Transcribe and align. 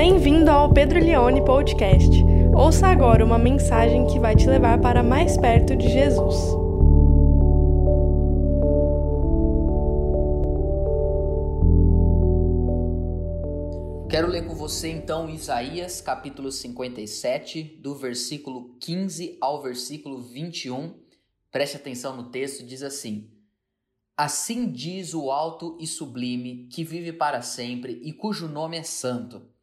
Bem-vindo 0.00 0.48
ao 0.48 0.72
Pedro 0.72 1.00
Leone 1.00 1.44
Podcast. 1.44 2.08
Ouça 2.54 2.86
agora 2.86 3.24
uma 3.24 3.36
mensagem 3.36 4.06
que 4.06 4.20
vai 4.20 4.36
te 4.36 4.46
levar 4.46 4.80
para 4.80 5.02
mais 5.02 5.36
perto 5.36 5.74
de 5.74 5.88
Jesus. 5.88 6.36
Quero 14.08 14.28
ler 14.28 14.46
com 14.46 14.54
você 14.54 14.88
então 14.88 15.28
Isaías 15.28 16.00
capítulo 16.00 16.52
57, 16.52 17.80
do 17.82 17.96
versículo 17.96 18.76
15 18.78 19.36
ao 19.40 19.60
versículo 19.60 20.22
21. 20.22 20.94
Preste 21.50 21.76
atenção 21.76 22.16
no 22.16 22.30
texto, 22.30 22.64
diz 22.64 22.84
assim: 22.84 23.32
Assim 24.16 24.70
diz 24.70 25.12
o 25.12 25.32
alto 25.32 25.76
e 25.80 25.88
sublime, 25.88 26.68
que 26.68 26.84
vive 26.84 27.12
para 27.12 27.42
sempre 27.42 28.00
e 28.04 28.12
cujo 28.12 28.46
nome 28.46 28.76
é 28.76 28.84
santo. 28.84 29.57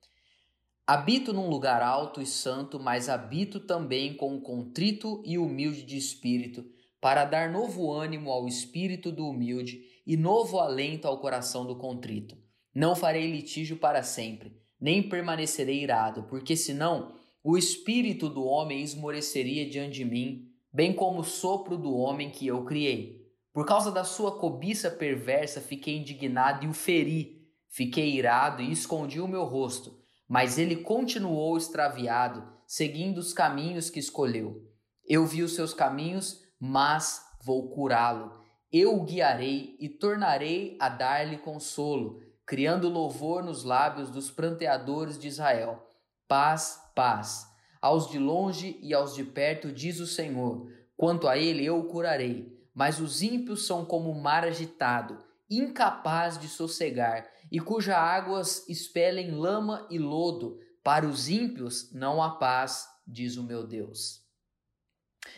Habito 0.88 1.34
num 1.34 1.49
lugar 1.49 1.81
alto 1.81 2.21
e 2.21 2.27
santo, 2.27 2.80
mas 2.80 3.09
habito 3.09 3.59
também 3.59 4.16
com 4.16 4.35
o 4.35 4.41
contrito 4.41 5.20
e 5.26 5.35
humilde 5.35 5.81
de 5.81 5.98
espírito, 5.98 6.63
para 7.02 7.26
dar 7.26 7.52
novo 7.52 7.91
ânimo 7.91 8.30
ao 8.30 8.48
espírito 8.48 9.12
do 9.12 9.27
humilde 9.27 9.81
e 10.05 10.16
novo 10.16 10.59
alento 10.59 11.07
ao 11.07 11.20
coração 11.20 11.66
do 11.66 11.76
contrito. 11.76 12.38
Não 12.71 12.95
farei 12.95 13.31
litígio 13.31 13.77
para 13.77 14.03
sempre, 14.03 14.55
nem 14.79 15.02
permanecerei 15.09 15.81
irado, 15.81 16.27
porque 16.29 16.55
senão 16.55 17.15
o 17.43 17.57
espírito 17.57 18.29
do 18.29 18.43
homem 18.43 18.84
esmoreceria 18.84 19.67
diante 19.67 19.95
de 19.95 20.05
mim, 20.05 20.52
bem 20.71 20.93
como 20.93 21.21
o 21.21 21.26
sopro 21.26 21.79
do 21.79 21.95
homem 21.95 22.29
que 22.29 22.45
eu 22.45 22.63
criei. 22.63 23.26
Por 23.52 23.65
causa 23.65 23.91
da 23.91 24.04
sua 24.04 24.38
cobiça 24.38 24.91
perversa, 24.91 25.59
fiquei 25.59 25.98
indignado 25.98 26.63
e 26.63 26.67
o 26.67 26.73
feri. 26.73 27.41
Fiquei 27.70 28.15
irado 28.15 28.62
e 28.62 28.71
escondi 28.71 29.20
o 29.20 29.27
meu 29.27 29.45
rosto 29.45 30.04
mas 30.27 30.57
ele 30.57 30.77
continuou 30.77 31.57
extraviado, 31.57 32.48
seguindo 32.65 33.20
os 33.20 33.34
caminhos 33.34 33.90
que 33.90 33.99
escolheu. 33.99 34.62
Eu 35.07 35.26
vi 35.26 35.43
os 35.43 35.54
seus 35.54 35.73
caminhos, 35.73 36.41
mas 36.59 37.21
vou 37.43 37.70
curá-lo. 37.70 38.34
Eu 38.71 38.96
o 38.96 39.03
guiarei 39.03 39.77
e 39.79 39.87
tornarei 39.87 40.76
a 40.79 40.90
dar-lhe 40.90 41.37
consolo, 41.37 42.20
criando 42.46 42.90
louvor 42.90 43.43
nos 43.43 43.63
lábios 43.63 44.09
dos 44.09 44.31
pranteadores 44.31 45.20
de 45.20 45.27
Israel. 45.27 45.87
Paz, 46.27 46.79
paz. 46.96 47.46
Aos 47.79 48.09
de 48.09 48.18
longe 48.18 48.79
e 48.81 48.93
aos 48.93 49.13
de 49.13 49.23
perto, 49.23 49.71
diz 49.71 49.99
o 49.99 50.07
Senhor: 50.07 50.68
quanto 50.98 51.27
a 51.27 51.37
ele 51.37 51.63
eu 51.63 51.79
o 51.79 51.85
curarei. 51.85 52.51
Mas 52.73 52.99
os 52.99 53.21
ímpios 53.21 53.65
são 53.65 53.85
como 53.85 54.09
o 54.09 54.21
mar 54.21 54.43
agitado, 54.43 55.20
incapaz 55.49 56.37
de 56.37 56.49
sossegar 56.49 57.26
e 57.51 57.60
cujas 57.60 57.96
águas 57.96 58.68
expelem 58.68 59.32
lama 59.32 59.88
e 59.90 59.98
lodo. 59.98 60.60
Para 60.84 61.07
os 61.07 61.29
ímpios 61.29 61.91
não 61.91 62.21
há 62.21 62.32
paz, 62.37 62.87
diz 63.07 63.37
o 63.37 63.43
meu 63.43 63.65
Deus. 63.65 64.24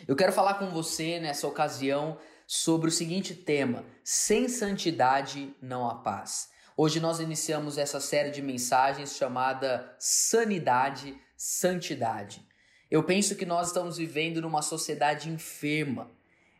Eu 0.06 0.14
quero 0.14 0.32
falar 0.32 0.54
com 0.54 0.70
você 0.70 1.18
nessa 1.18 1.46
ocasião 1.46 2.18
sobre 2.46 2.88
o 2.88 2.92
seguinte 2.92 3.34
tema: 3.34 3.84
sem 4.04 4.48
santidade 4.48 5.54
não 5.60 5.88
há 5.88 5.96
paz. 5.96 6.50
Hoje 6.76 7.00
nós 7.00 7.18
iniciamos 7.18 7.76
essa 7.76 8.00
série 8.00 8.30
de 8.30 8.40
mensagens 8.40 9.16
chamada 9.16 9.96
Sanidade, 9.98 11.18
Santidade. 11.36 12.46
Eu 12.90 13.02
penso 13.02 13.34
que 13.34 13.44
nós 13.44 13.68
estamos 13.68 13.96
vivendo 13.96 14.40
numa 14.40 14.62
sociedade 14.62 15.28
enferma 15.28 16.10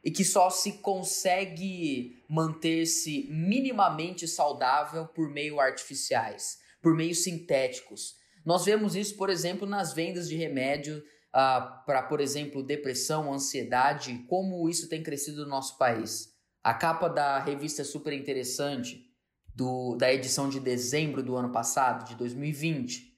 e 0.08 0.10
que 0.10 0.24
só 0.24 0.48
se 0.48 0.78
consegue 0.78 2.24
manter-se 2.26 3.28
minimamente 3.30 4.26
saudável 4.26 5.06
por 5.06 5.28
meio 5.28 5.60
artificiais, 5.60 6.56
por 6.80 6.94
meios 6.94 7.22
sintéticos. 7.22 8.14
Nós 8.42 8.64
vemos 8.64 8.96
isso, 8.96 9.18
por 9.18 9.28
exemplo, 9.28 9.68
nas 9.68 9.92
vendas 9.92 10.26
de 10.26 10.34
remédio 10.34 10.96
uh, 10.96 11.84
para, 11.84 12.02
por 12.04 12.22
exemplo, 12.22 12.62
depressão, 12.62 13.30
ansiedade, 13.30 14.24
como 14.26 14.66
isso 14.66 14.88
tem 14.88 15.02
crescido 15.02 15.42
no 15.42 15.50
nosso 15.50 15.76
país. 15.76 16.32
A 16.64 16.72
capa 16.72 17.06
da 17.06 17.38
revista 17.38 17.84
super 17.84 18.14
interessante 18.14 19.12
do, 19.54 19.94
da 19.94 20.10
edição 20.10 20.48
de 20.48 20.58
dezembro 20.58 21.22
do 21.22 21.36
ano 21.36 21.52
passado, 21.52 22.08
de 22.08 22.14
2020, 22.14 23.12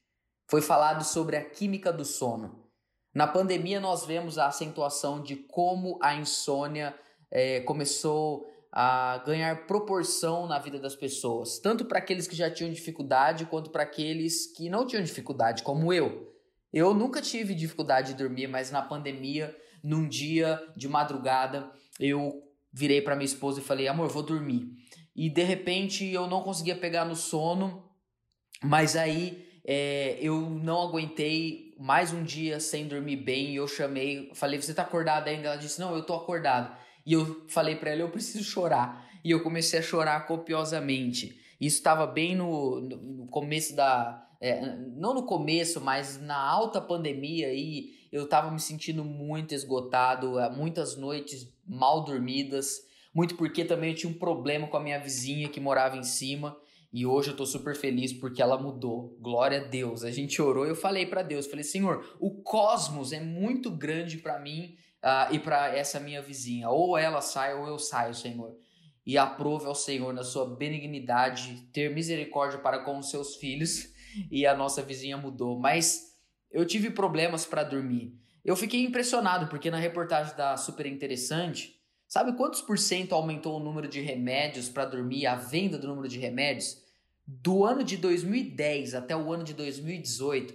foi 0.49 0.61
falado 0.61 1.05
sobre 1.05 1.37
a 1.37 1.45
química 1.45 1.93
do 1.93 2.05
sono. 2.05 2.60
Na 3.15 3.27
pandemia, 3.27 3.81
nós 3.81 4.05
vemos 4.05 4.39
a 4.39 4.47
acentuação 4.47 5.21
de 5.21 5.37
como 5.37 5.99
a 6.01 6.15
insônia 6.15 6.95
é, 7.31 7.61
começou 7.61 8.47
a 8.73 9.19
ganhar 9.27 9.67
proporção 9.67 10.47
na 10.47 10.59
vida 10.59 10.79
das 10.79 10.95
pessoas, 10.95 11.59
tanto 11.59 11.85
para 11.85 11.99
aqueles 11.99 12.29
que 12.29 12.37
já 12.37 12.49
tinham 12.49 12.73
dificuldade 12.73 13.47
quanto 13.47 13.71
para 13.71 13.83
aqueles 13.83 14.47
que 14.47 14.69
não 14.71 14.87
tinham 14.87 15.03
dificuldade, 15.03 15.65
como 15.65 15.93
eu. 15.93 16.33
Eu 16.73 16.95
nunca 16.95 17.21
tive 17.21 17.53
dificuldade 17.53 18.13
de 18.13 18.19
dormir, 18.19 18.47
mas 18.47 18.71
na 18.71 18.81
pandemia, 18.81 19.57
num 19.83 20.09
dia 20.09 20.63
de 20.77 20.89
madrugada, 20.89 21.69
eu 21.99 22.45
virei 22.73 23.03
para 23.03 23.17
minha 23.17 23.27
esposa 23.27 23.59
e 23.59 23.65
falei: 23.65 23.89
"Amor, 23.89 24.09
vou 24.09 24.23
dormir". 24.23 24.71
E 25.17 25.29
de 25.29 25.43
repente 25.43 26.07
eu 26.07 26.29
não 26.29 26.43
conseguia 26.43 26.77
pegar 26.77 27.05
no 27.05 27.17
sono, 27.17 27.91
mas 28.63 28.95
aí 28.95 29.50
é, 29.73 30.19
eu 30.21 30.41
não 30.51 30.83
aguentei 30.83 31.77
mais 31.79 32.13
um 32.13 32.25
dia 32.25 32.59
sem 32.59 32.89
dormir 32.89 33.15
bem 33.15 33.53
e 33.53 33.57
eu 33.57 33.69
chamei, 33.69 34.29
falei, 34.35 34.61
você 34.61 34.75
tá 34.75 34.83
acordada 34.83 35.31
ainda? 35.31 35.47
Ela 35.47 35.57
disse, 35.57 35.79
não, 35.79 35.95
eu 35.95 36.03
tô 36.03 36.13
acordado. 36.13 36.77
E 37.07 37.13
eu 37.13 37.47
falei 37.47 37.77
para 37.77 37.91
ela, 37.91 38.01
eu 38.01 38.11
preciso 38.11 38.43
chorar. 38.43 39.09
E 39.25 39.31
eu 39.31 39.45
comecei 39.45 39.79
a 39.79 39.83
chorar 39.83 40.27
copiosamente. 40.27 41.41
Isso 41.61 41.77
estava 41.77 42.05
bem 42.05 42.35
no, 42.35 42.81
no, 42.81 43.29
começo 43.29 43.77
da. 43.77 44.29
É, 44.41 44.61
não 44.97 45.15
no 45.15 45.23
começo, 45.23 45.81
mas 45.81 46.21
na 46.21 46.37
alta 46.37 46.81
pandemia 46.81 47.55
e 47.55 47.91
eu 48.11 48.25
estava 48.25 48.51
me 48.51 48.59
sentindo 48.59 49.05
muito 49.05 49.55
esgotado, 49.55 50.33
muitas 50.57 50.97
noites 50.97 51.49
mal 51.65 52.03
dormidas, 52.03 52.81
muito 53.15 53.37
porque 53.37 53.65
também 53.65 53.91
eu 53.91 53.97
tinha 53.97 54.11
um 54.11 54.19
problema 54.19 54.67
com 54.67 54.77
a 54.77 54.83
minha 54.83 54.99
vizinha 54.99 55.49
que 55.49 55.61
morava 55.61 55.97
em 55.97 56.03
cima 56.03 56.57
e 56.93 57.07
hoje 57.07 57.31
eu 57.31 57.37
tô 57.37 57.47
super 57.47 57.77
feliz 57.77 58.13
porque 58.13 58.43
ela 58.43 58.59
mudou. 58.59 59.17
Glória 59.21 59.61
a 59.61 59.65
Deus. 59.65 60.03
A 60.03 60.11
gente 60.11 60.43
orou 60.43 60.67
e 60.67 60.71
eu 60.71 60.77
falei 60.77 61.07
para 61.07 61.23
Deus, 61.23 61.47
falei: 61.47 61.63
"Senhor, 61.63 62.17
o 62.19 62.43
cosmos 62.43 63.13
é 63.13 63.21
muito 63.21 63.71
grande 63.71 64.19
para 64.19 64.41
mim 64.41 64.77
uh, 65.03 65.33
e 65.33 65.39
para 65.39 65.69
essa 65.77 66.01
minha 66.01 66.21
vizinha. 66.21 66.69
Ou 66.69 66.99
ela 66.99 67.21
sai 67.21 67.55
ou 67.55 67.67
eu 67.67 67.79
saio, 67.79 68.15
Senhor." 68.15 68.57
E 69.07 69.17
aprove 69.17 69.67
ao 69.67 69.75
Senhor 69.75 70.13
na 70.13 70.25
sua 70.25 70.57
benignidade 70.57 71.69
ter 71.73 71.95
misericórdia 71.95 72.59
para 72.59 72.81
com 72.81 72.99
os 72.99 73.09
seus 73.09 73.37
filhos 73.37 73.93
e 74.31 74.45
a 74.45 74.55
nossa 74.55 74.83
vizinha 74.83 75.17
mudou. 75.17 75.59
Mas 75.59 76.17
eu 76.51 76.67
tive 76.67 76.91
problemas 76.91 77.47
para 77.47 77.63
dormir. 77.63 78.19
Eu 78.45 78.57
fiquei 78.57 78.85
impressionado 78.85 79.47
porque 79.47 79.71
na 79.71 79.79
reportagem 79.79 80.37
da 80.37 80.57
Super 80.57 80.87
Interessante 80.87 81.80
Sabe 82.11 82.33
quantos 82.33 82.61
por 82.61 82.77
cento 82.77 83.15
aumentou 83.15 83.57
o 83.57 83.63
número 83.63 83.87
de 83.87 84.01
remédios 84.01 84.69
para 84.69 84.85
dormir, 84.85 85.27
a 85.27 85.37
venda 85.37 85.79
do 85.79 85.87
número 85.87 86.09
de 86.09 86.19
remédios? 86.19 86.77
Do 87.25 87.65
ano 87.65 87.85
de 87.85 87.97
2010 87.97 88.97
até 88.97 89.17
o 89.17 89.33
ano 89.33 89.45
de 89.45 89.55
2018, 89.55 90.53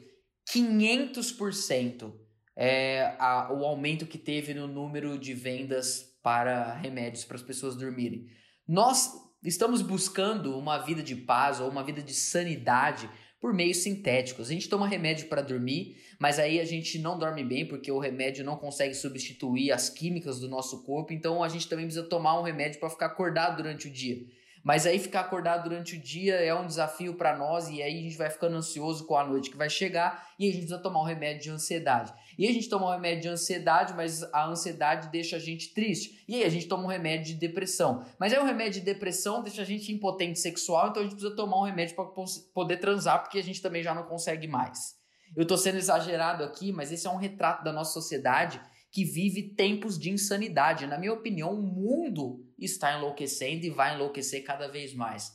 500% 0.51 2.13
é 2.57 3.16
a, 3.17 3.53
o 3.53 3.66
aumento 3.66 4.05
que 4.05 4.17
teve 4.17 4.53
no 4.53 4.67
número 4.67 5.17
de 5.17 5.33
vendas 5.33 6.19
para 6.21 6.73
remédios 6.73 7.23
para 7.23 7.38
as 7.38 7.43
pessoas 7.43 7.77
dormirem. 7.77 8.27
Nós 8.67 9.13
estamos 9.41 9.81
buscando 9.81 10.59
uma 10.59 10.79
vida 10.79 11.01
de 11.01 11.16
paz 11.16 11.61
ou 11.61 11.69
uma 11.69 11.85
vida 11.85 12.01
de 12.01 12.13
sanidade 12.13 13.09
por 13.45 13.53
meios 13.53 13.78
sintéticos. 13.78 14.50
A 14.50 14.53
gente 14.53 14.67
toma 14.67 14.88
remédio 14.88 15.28
para 15.28 15.39
dormir, 15.39 15.97
mas 16.17 16.39
aí 16.39 16.59
a 16.59 16.66
gente 16.66 16.97
não 16.97 17.16
dorme 17.16 17.44
bem 17.44 17.63
porque 17.63 17.91
o 17.91 18.00
remédio 18.00 18.44
não 18.44 18.56
consegue 18.56 18.95
substituir 18.95 19.72
as 19.72 19.88
químicas 19.88 20.39
do 20.39 20.50
nosso 20.50 20.81
corpo, 20.81 21.13
então 21.13 21.44
a 21.44 21.47
gente 21.47 21.69
também 21.69 21.85
precisa 21.85 22.07
tomar 22.07 22.39
um 22.39 22.41
remédio 22.41 22.79
para 22.79 22.89
ficar 22.89 23.05
acordado 23.05 23.57
durante 23.57 23.88
o 23.88 23.91
dia. 23.91 24.25
Mas 24.65 24.87
aí 24.87 24.97
ficar 24.97 25.19
acordado 25.19 25.69
durante 25.69 25.95
o 25.95 25.99
dia 25.99 26.37
é 26.37 26.51
um 26.55 26.65
desafio 26.65 27.13
para 27.13 27.37
nós 27.37 27.69
e 27.69 27.84
aí 27.84 27.99
a 27.99 28.01
gente 28.01 28.17
vai 28.17 28.31
ficando 28.31 28.55
ansioso 28.55 29.05
com 29.05 29.16
a 29.16 29.23
noite 29.23 29.51
que 29.51 29.55
vai 29.55 29.69
chegar 29.69 30.28
e 30.40 30.45
a 30.45 30.47
gente 30.47 30.61
precisa 30.61 30.81
tomar 30.81 31.01
um 31.01 31.05
remédio 31.05 31.43
de 31.43 31.49
ansiedade. 31.51 32.11
E 32.35 32.47
a 32.47 32.51
gente 32.51 32.67
toma 32.67 32.87
um 32.87 32.91
remédio 32.91 33.22
de 33.22 33.28
ansiedade, 33.28 33.93
mas 33.93 34.23
a 34.34 34.47
ansiedade 34.47 35.09
deixa 35.09 35.35
a 35.35 35.40
gente 35.40 35.72
triste. 35.72 36.25
E 36.28 36.37
aí 36.37 36.43
a 36.43 36.49
gente 36.49 36.67
toma 36.67 36.84
um 36.84 36.87
remédio 36.87 37.35
de 37.35 37.35
depressão. 37.35 38.03
Mas 38.19 38.34
aí 38.34 38.40
o 38.40 38.43
remédio 38.43 38.79
de 38.79 38.85
depressão 38.87 39.43
deixa 39.43 39.61
a 39.61 39.66
gente 39.66 39.93
impotente 39.93 40.40
sexual, 40.40 40.90
então 40.90 41.03
a 41.03 41.05
gente 41.05 41.13
precisa 41.13 41.35
tomar 41.35 41.59
um 41.59 41.66
remédio 41.66 41.95
para 41.95 42.05
poder 42.51 42.78
transar 42.78 43.22
porque 43.22 43.37
a 43.37 43.43
gente 43.43 43.61
também 43.61 43.84
já 43.84 43.93
não 43.93 44.03
consegue 44.03 44.47
mais. 44.47 44.95
Eu 45.35 45.43
estou 45.43 45.59
sendo 45.59 45.78
exagerado 45.78 46.43
aqui, 46.43 46.72
mas 46.72 46.91
esse 46.91 47.05
é 47.05 47.09
um 47.11 47.17
retrato 47.17 47.63
da 47.63 47.72
nossa 47.72 47.93
sociedade 47.93 48.59
que 48.95 49.03
vive 49.03 49.49
tempos 49.49 49.99
de 49.99 50.09
insanidade. 50.09 50.87
Na 50.87 50.97
minha 50.97 51.11
opinião, 51.11 51.53
o 51.53 51.61
mundo 51.61 52.45
está 52.57 52.97
enlouquecendo 52.97 53.65
e 53.65 53.69
vai 53.69 53.93
enlouquecer 53.93 54.41
cada 54.45 54.69
vez 54.69 54.93
mais. 54.93 55.33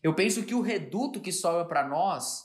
Eu 0.00 0.14
penso 0.14 0.44
que 0.44 0.54
o 0.54 0.60
reduto 0.60 1.20
que 1.20 1.32
sobra 1.32 1.64
para 1.64 1.88
nós, 1.88 2.44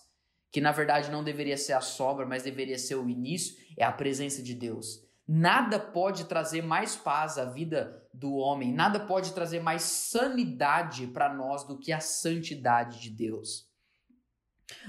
que 0.52 0.60
na 0.60 0.72
verdade 0.72 1.12
não 1.12 1.24
deveria 1.24 1.56
ser 1.56 1.74
a 1.74 1.82
sobra, 1.82 2.26
mas 2.26 2.42
deveria 2.42 2.80
ser 2.80 2.96
o 2.96 3.08
início, 3.08 3.56
é 3.78 3.86
a 3.86 3.92
presença 3.92 4.42
de 4.42 4.56
Deus. 4.56 5.06
Nada 5.28 5.80
pode 5.80 6.26
trazer 6.26 6.64
mais 6.64 6.96
paz 6.96 7.38
à 7.38 7.46
vida 7.46 8.04
do 8.12 8.34
homem, 8.34 8.74
nada 8.74 9.00
pode 9.00 9.34
trazer 9.34 9.60
mais 9.60 9.84
sanidade 9.84 11.06
para 11.06 11.32
nós 11.32 11.64
do 11.64 11.78
que 11.78 11.92
a 11.92 12.00
santidade 12.00 13.00
de 13.00 13.12
Deus. 13.12 13.70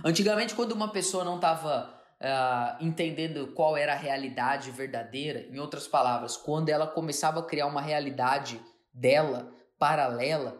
Antigamente, 0.02 0.55
quando 0.55 0.73
uma 0.73 0.90
pessoa 0.90 1.23
não 1.23 1.37
estava 1.37 1.96
uh, 2.21 2.85
entendendo 2.85 3.49
qual 3.49 3.77
era 3.77 3.93
a 3.93 3.97
realidade 3.97 4.71
verdadeira, 4.71 5.47
em 5.51 5.59
outras 5.59 5.87
palavras, 5.87 6.37
quando 6.37 6.69
ela 6.69 6.87
começava 6.87 7.41
a 7.41 7.45
criar 7.45 7.67
uma 7.67 7.81
realidade 7.81 8.61
dela 8.93 9.53
paralela, 9.79 10.57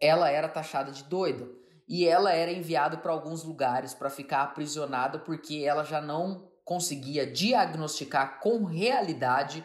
ela 0.00 0.30
era 0.30 0.48
taxada 0.48 0.90
de 0.90 1.04
doida. 1.04 1.48
E 1.88 2.06
ela 2.06 2.32
era 2.32 2.50
enviada 2.50 2.96
para 2.96 3.12
alguns 3.12 3.42
lugares 3.42 3.92
para 3.92 4.08
ficar 4.08 4.42
aprisionada 4.42 5.18
porque 5.18 5.64
ela 5.64 5.84
já 5.84 6.00
não 6.00 6.50
conseguia 6.64 7.26
diagnosticar 7.26 8.40
com 8.40 8.64
realidade 8.64 9.64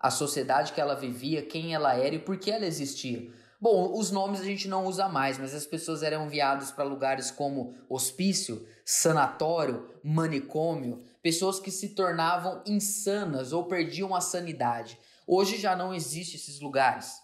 a 0.00 0.10
sociedade 0.10 0.72
que 0.72 0.80
ela 0.80 0.94
vivia, 0.94 1.46
quem 1.46 1.74
ela 1.74 1.94
era 1.94 2.14
e 2.14 2.18
por 2.18 2.38
que 2.38 2.50
ela 2.50 2.66
existia. 2.66 3.30
Bom, 3.64 3.98
os 3.98 4.10
nomes 4.10 4.42
a 4.42 4.44
gente 4.44 4.68
não 4.68 4.84
usa 4.84 5.08
mais, 5.08 5.38
mas 5.38 5.54
as 5.54 5.64
pessoas 5.64 6.02
eram 6.02 6.26
enviadas 6.26 6.70
para 6.70 6.84
lugares 6.84 7.30
como 7.30 7.74
hospício, 7.88 8.68
sanatório, 8.84 9.88
manicômio, 10.04 11.02
pessoas 11.22 11.58
que 11.58 11.70
se 11.70 11.94
tornavam 11.94 12.62
insanas 12.66 13.54
ou 13.54 13.64
perdiam 13.64 14.14
a 14.14 14.20
sanidade. 14.20 14.98
Hoje 15.26 15.56
já 15.56 15.74
não 15.74 15.94
existem 15.94 16.38
esses 16.38 16.60
lugares. 16.60 17.14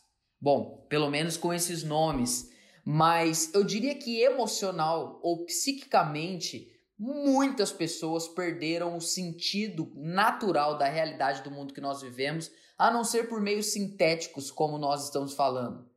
Bom, 0.40 0.86
pelo 0.88 1.10
menos 1.10 1.36
com 1.36 1.52
esses 1.52 1.82
nomes. 1.84 2.48
Mas 2.86 3.52
eu 3.52 3.62
diria 3.62 3.94
que 3.94 4.22
emocional 4.22 5.20
ou 5.22 5.44
psiquicamente, 5.44 6.72
muitas 6.98 7.70
pessoas 7.70 8.26
perderam 8.26 8.96
o 8.96 9.02
sentido 9.02 9.92
natural 9.94 10.78
da 10.78 10.88
realidade 10.88 11.42
do 11.42 11.50
mundo 11.50 11.74
que 11.74 11.82
nós 11.82 12.00
vivemos, 12.00 12.50
a 12.78 12.90
não 12.90 13.04
ser 13.04 13.28
por 13.28 13.42
meios 13.42 13.74
sintéticos, 13.74 14.50
como 14.50 14.78
nós 14.78 15.04
estamos 15.04 15.34
falando. 15.34 15.89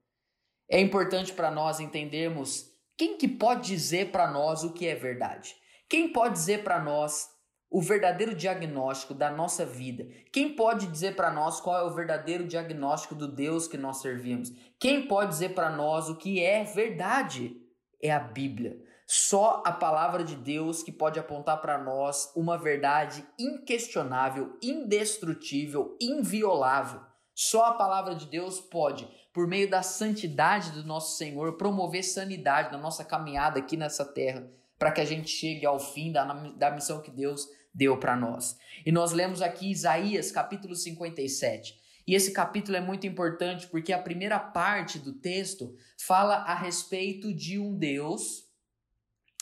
É 0.74 0.82
importante 0.82 1.32
para 1.32 1.52
nós 1.52 1.80
entendermos 1.80 2.68
quem 2.98 3.16
que 3.16 3.28
pode 3.28 3.68
dizer 3.68 4.12
para 4.12 4.32
nós 4.32 4.64
o 4.64 4.74
que 4.74 4.88
é 4.88 4.96
verdade. 4.96 5.56
Quem 5.88 6.12
pode 6.12 6.34
dizer 6.34 6.64
para 6.64 6.80
nós 6.82 7.28
o 7.70 7.80
verdadeiro 7.80 8.34
diagnóstico 8.34 9.14
da 9.14 9.30
nossa 9.30 9.68
vida? 9.68 10.08
Quem 10.32 10.56
pode 10.56 10.88
dizer 10.88 11.16
para 11.16 11.30
nós 11.30 11.62
qual 11.62 11.78
é 11.78 11.84
o 11.84 11.94
verdadeiro 11.94 12.48
diagnóstico 12.48 13.14
do 13.14 13.28
Deus 13.28 13.68
que 13.68 13.78
nós 13.78 14.02
servimos? 14.02 14.52
Quem 14.80 15.08
pode 15.08 15.30
dizer 15.30 15.50
para 15.50 15.70
nós 15.70 16.10
o 16.10 16.18
que 16.18 16.44
é 16.44 16.64
verdade? 16.64 17.56
É 18.02 18.12
a 18.12 18.20
Bíblia. 18.20 18.76
Só 19.06 19.62
a 19.64 19.72
palavra 19.72 20.24
de 20.24 20.36
Deus 20.36 20.82
que 20.82 20.92
pode 20.92 21.20
apontar 21.20 21.62
para 21.62 21.78
nós 21.78 22.34
uma 22.36 22.58
verdade 22.58 23.24
inquestionável, 23.38 24.58
indestrutível, 24.60 25.96
inviolável. 26.02 27.13
Só 27.36 27.66
a 27.66 27.74
palavra 27.74 28.16
de 28.16 28.28
Deus 28.28 28.60
pode 28.60 29.08
por 29.34 29.48
meio 29.48 29.68
da 29.68 29.82
santidade 29.82 30.72
do 30.72 30.84
nosso 30.84 31.18
Senhor, 31.18 31.58
promover 31.58 32.04
sanidade 32.04 32.72
na 32.72 32.78
nossa 32.78 33.04
caminhada 33.04 33.60
aqui 33.60 33.76
nessa 33.76 34.06
terra, 34.06 34.48
para 34.78 34.92
que 34.92 35.02
a 35.02 35.06
gente 35.06 35.28
chegue 35.28 35.66
ao 35.66 35.80
fim 35.80 36.12
da, 36.12 36.24
da 36.52 36.70
missão 36.70 37.02
que 37.02 37.10
Deus 37.10 37.48
deu 37.74 37.98
para 37.98 38.16
nós. 38.16 38.56
E 38.86 38.92
nós 38.92 39.12
lemos 39.12 39.42
aqui 39.42 39.72
Isaías 39.72 40.32
capítulo 40.32 40.76
57. 40.76 41.82
E 42.06 42.14
esse 42.14 42.32
capítulo 42.32 42.78
é 42.78 42.82
muito 42.82 43.08
importante 43.08 43.66
porque 43.68 43.92
a 43.92 44.02
primeira 44.02 44.38
parte 44.38 45.00
do 45.00 45.14
texto 45.14 45.76
fala 45.98 46.36
a 46.36 46.54
respeito 46.54 47.34
de 47.34 47.58
um 47.58 47.76
Deus 47.76 48.44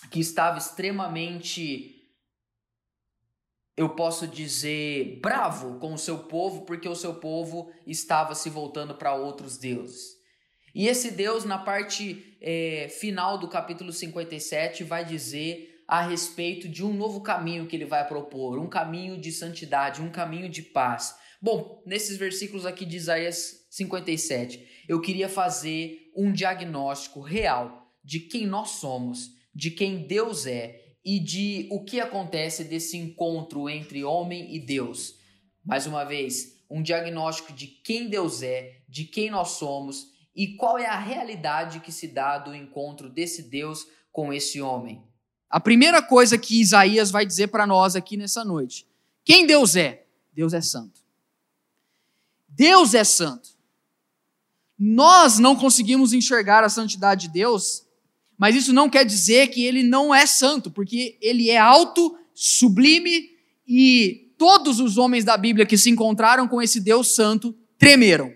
que 0.09 0.19
estava 0.19 0.57
extremamente 0.57 2.00
eu 3.75 3.89
posso 3.89 4.27
dizer, 4.27 5.19
bravo 5.21 5.79
com 5.79 5.93
o 5.93 5.97
seu 5.97 6.19
povo, 6.19 6.65
porque 6.65 6.87
o 6.87 6.95
seu 6.95 7.15
povo 7.15 7.71
estava 7.87 8.35
se 8.35 8.49
voltando 8.49 8.95
para 8.95 9.15
outros 9.15 9.57
deuses. 9.57 10.21
E 10.73 10.87
esse 10.87 11.11
Deus, 11.11 11.43
na 11.43 11.57
parte 11.57 12.37
é, 12.41 12.87
final 12.89 13.37
do 13.37 13.47
capítulo 13.47 13.91
57, 13.91 14.83
vai 14.83 15.03
dizer 15.03 15.83
a 15.87 16.01
respeito 16.01 16.69
de 16.69 16.85
um 16.85 16.93
novo 16.93 17.21
caminho 17.21 17.67
que 17.67 17.75
ele 17.75 17.85
vai 17.85 18.07
propor, 18.07 18.57
um 18.57 18.69
caminho 18.69 19.19
de 19.19 19.31
santidade, 19.31 20.01
um 20.01 20.09
caminho 20.09 20.47
de 20.47 20.61
paz. 20.61 21.15
Bom, 21.41 21.83
nesses 21.85 22.17
versículos 22.17 22.65
aqui 22.65 22.85
de 22.85 22.95
Isaías 22.95 23.65
57, 23.69 24.85
eu 24.87 25.01
queria 25.01 25.27
fazer 25.27 26.09
um 26.15 26.31
diagnóstico 26.31 27.19
real 27.19 27.91
de 28.03 28.21
quem 28.21 28.45
nós 28.45 28.69
somos, 28.71 29.31
de 29.53 29.71
quem 29.71 30.07
Deus 30.07 30.45
é 30.45 30.80
e 31.03 31.19
de 31.19 31.67
o 31.71 31.83
que 31.83 31.99
acontece 31.99 32.63
desse 32.63 32.97
encontro 32.97 33.69
entre 33.69 34.03
homem 34.03 34.53
e 34.55 34.59
Deus. 34.59 35.15
Mais 35.63 35.85
uma 35.85 36.03
vez, 36.03 36.57
um 36.69 36.81
diagnóstico 36.81 37.53
de 37.53 37.67
quem 37.67 38.09
Deus 38.09 38.41
é, 38.41 38.81
de 38.87 39.05
quem 39.05 39.29
nós 39.29 39.51
somos 39.51 40.11
e 40.35 40.55
qual 40.55 40.77
é 40.77 40.85
a 40.85 40.99
realidade 40.99 41.79
que 41.79 41.91
se 41.91 42.07
dá 42.07 42.37
do 42.37 42.55
encontro 42.55 43.09
desse 43.09 43.43
Deus 43.43 43.85
com 44.11 44.31
esse 44.31 44.61
homem. 44.61 45.03
A 45.49 45.59
primeira 45.59 46.01
coisa 46.01 46.37
que 46.37 46.61
Isaías 46.61 47.11
vai 47.11 47.25
dizer 47.25 47.47
para 47.47 47.67
nós 47.67 47.95
aqui 47.95 48.15
nessa 48.15 48.45
noite: 48.45 48.87
quem 49.23 49.45
Deus 49.45 49.75
é? 49.75 50.05
Deus 50.31 50.53
é 50.53 50.61
santo. 50.61 51.01
Deus 52.47 52.93
é 52.93 53.03
santo. 53.03 53.49
Nós 54.77 55.37
não 55.37 55.55
conseguimos 55.55 56.13
enxergar 56.13 56.63
a 56.63 56.69
santidade 56.69 57.27
de 57.27 57.33
Deus 57.33 57.85
mas 58.41 58.55
isso 58.55 58.73
não 58.73 58.89
quer 58.89 59.05
dizer 59.05 59.49
que 59.49 59.63
ele 59.63 59.83
não 59.83 60.15
é 60.15 60.25
santo, 60.25 60.71
porque 60.71 61.15
ele 61.21 61.51
é 61.51 61.59
alto, 61.59 62.17
sublime 62.33 63.29
e 63.67 64.33
todos 64.35 64.79
os 64.79 64.97
homens 64.97 65.23
da 65.23 65.37
Bíblia 65.37 65.63
que 65.63 65.77
se 65.77 65.91
encontraram 65.91 66.47
com 66.47 66.59
esse 66.59 66.79
Deus 66.79 67.13
santo 67.13 67.55
tremeram. 67.77 68.33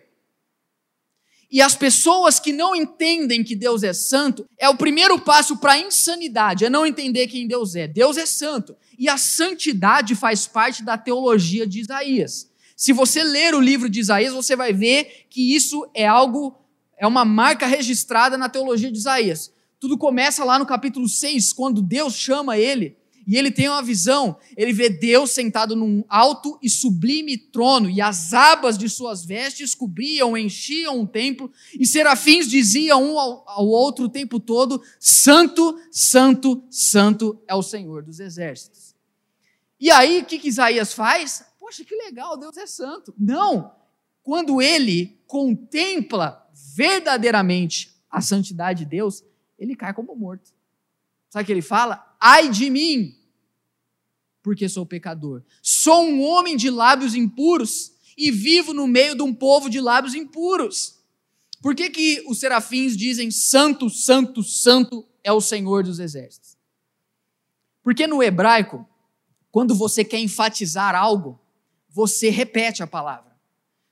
E 1.49 1.59
as 1.59 1.75
pessoas 1.75 2.39
que 2.39 2.53
não 2.53 2.75
entendem 2.75 3.43
que 3.43 3.55
Deus 3.55 3.81
é 3.81 3.93
santo, 3.93 4.45
é 4.59 4.69
o 4.69 4.77
primeiro 4.77 5.19
passo 5.19 5.57
para 5.57 5.71
a 5.71 5.79
insanidade, 5.79 6.65
é 6.65 6.69
não 6.69 6.85
entender 6.85 7.25
quem 7.25 7.47
Deus 7.47 7.73
é. 7.73 7.87
Deus 7.87 8.15
é 8.15 8.27
santo. 8.27 8.75
E 8.99 9.09
a 9.09 9.17
santidade 9.17 10.13
faz 10.13 10.45
parte 10.45 10.83
da 10.83 10.99
teologia 10.99 11.65
de 11.65 11.79
Isaías. 11.79 12.47
Se 12.77 12.93
você 12.93 13.23
ler 13.23 13.55
o 13.55 13.59
livro 13.59 13.89
de 13.89 14.01
Isaías, 14.01 14.33
você 14.33 14.55
vai 14.55 14.71
ver 14.71 15.25
que 15.31 15.55
isso 15.55 15.89
é 15.95 16.05
algo, 16.05 16.55
é 16.95 17.07
uma 17.07 17.25
marca 17.25 17.65
registrada 17.65 18.37
na 18.37 18.49
teologia 18.49 18.91
de 18.91 18.99
Isaías. 18.99 19.54
Tudo 19.85 19.99
começa 19.99 20.43
lá 20.43 20.57
no 20.57 20.65
capítulo 20.65 21.07
6, 21.07 21.53
quando 21.53 21.79
Deus 21.79 22.15
chama 22.15 22.57
ele 22.57 22.97
e 23.27 23.37
ele 23.37 23.51
tem 23.51 23.69
uma 23.69 23.83
visão. 23.83 24.35
Ele 24.57 24.73
vê 24.73 24.89
Deus 24.89 25.29
sentado 25.29 25.75
num 25.75 26.03
alto 26.09 26.57
e 26.59 26.67
sublime 26.67 27.37
trono, 27.37 27.87
e 27.87 28.01
as 28.01 28.33
abas 28.33 28.79
de 28.79 28.89
suas 28.89 29.23
vestes 29.23 29.75
cobriam, 29.75 30.35
enchiam 30.35 30.99
o 30.99 31.05
templo, 31.05 31.51
e 31.79 31.85
serafins 31.85 32.47
diziam 32.47 33.13
um 33.13 33.19
ao, 33.19 33.67
outro 33.67 34.05
o 34.05 34.09
tempo 34.09 34.39
todo: 34.39 34.81
Santo, 34.99 35.79
Santo, 35.91 36.63
Santo 36.71 37.39
é 37.47 37.53
o 37.53 37.61
Senhor 37.61 38.01
dos 38.01 38.19
exércitos. 38.19 38.95
E 39.79 39.91
aí, 39.91 40.21
o 40.21 40.25
que, 40.25 40.39
que 40.39 40.47
Isaías 40.47 40.93
faz? 40.93 41.45
Poxa, 41.59 41.85
que 41.85 41.95
legal, 41.95 42.39
Deus 42.39 42.57
é 42.57 42.65
santo. 42.65 43.13
Não! 43.19 43.71
Quando 44.23 44.59
ele 44.63 45.21
contempla 45.27 46.43
verdadeiramente 46.75 47.93
a 48.09 48.19
santidade 48.19 48.79
de 48.79 48.89
Deus, 48.89 49.23
ele 49.57 49.75
cai 49.75 49.93
como 49.93 50.15
morto. 50.15 50.53
Sabe 51.29 51.43
o 51.43 51.45
que 51.45 51.51
ele 51.51 51.61
fala? 51.61 52.15
Ai 52.19 52.49
de 52.49 52.69
mim, 52.69 53.15
porque 54.41 54.69
sou 54.69 54.85
pecador. 54.85 55.43
Sou 55.61 56.05
um 56.05 56.21
homem 56.21 56.55
de 56.55 56.69
lábios 56.69 57.15
impuros 57.15 57.93
e 58.17 58.31
vivo 58.31 58.73
no 58.73 58.87
meio 58.87 59.15
de 59.15 59.21
um 59.21 59.33
povo 59.33 59.69
de 59.69 59.81
lábios 59.81 60.15
impuros. 60.15 60.99
Por 61.61 61.75
que, 61.75 61.89
que 61.89 62.23
os 62.27 62.39
serafins 62.39 62.95
dizem 62.95 63.31
santo, 63.31 63.89
santo, 63.89 64.43
santo 64.43 65.05
é 65.23 65.31
o 65.31 65.41
Senhor 65.41 65.83
dos 65.83 65.99
exércitos? 65.99 66.55
Porque 67.81 68.07
no 68.07 68.21
hebraico, 68.21 68.87
quando 69.51 69.73
você 69.73 70.03
quer 70.03 70.19
enfatizar 70.19 70.95
algo, 70.95 71.39
você 71.89 72.29
repete 72.29 72.83
a 72.83 72.87
palavra. 72.87 73.35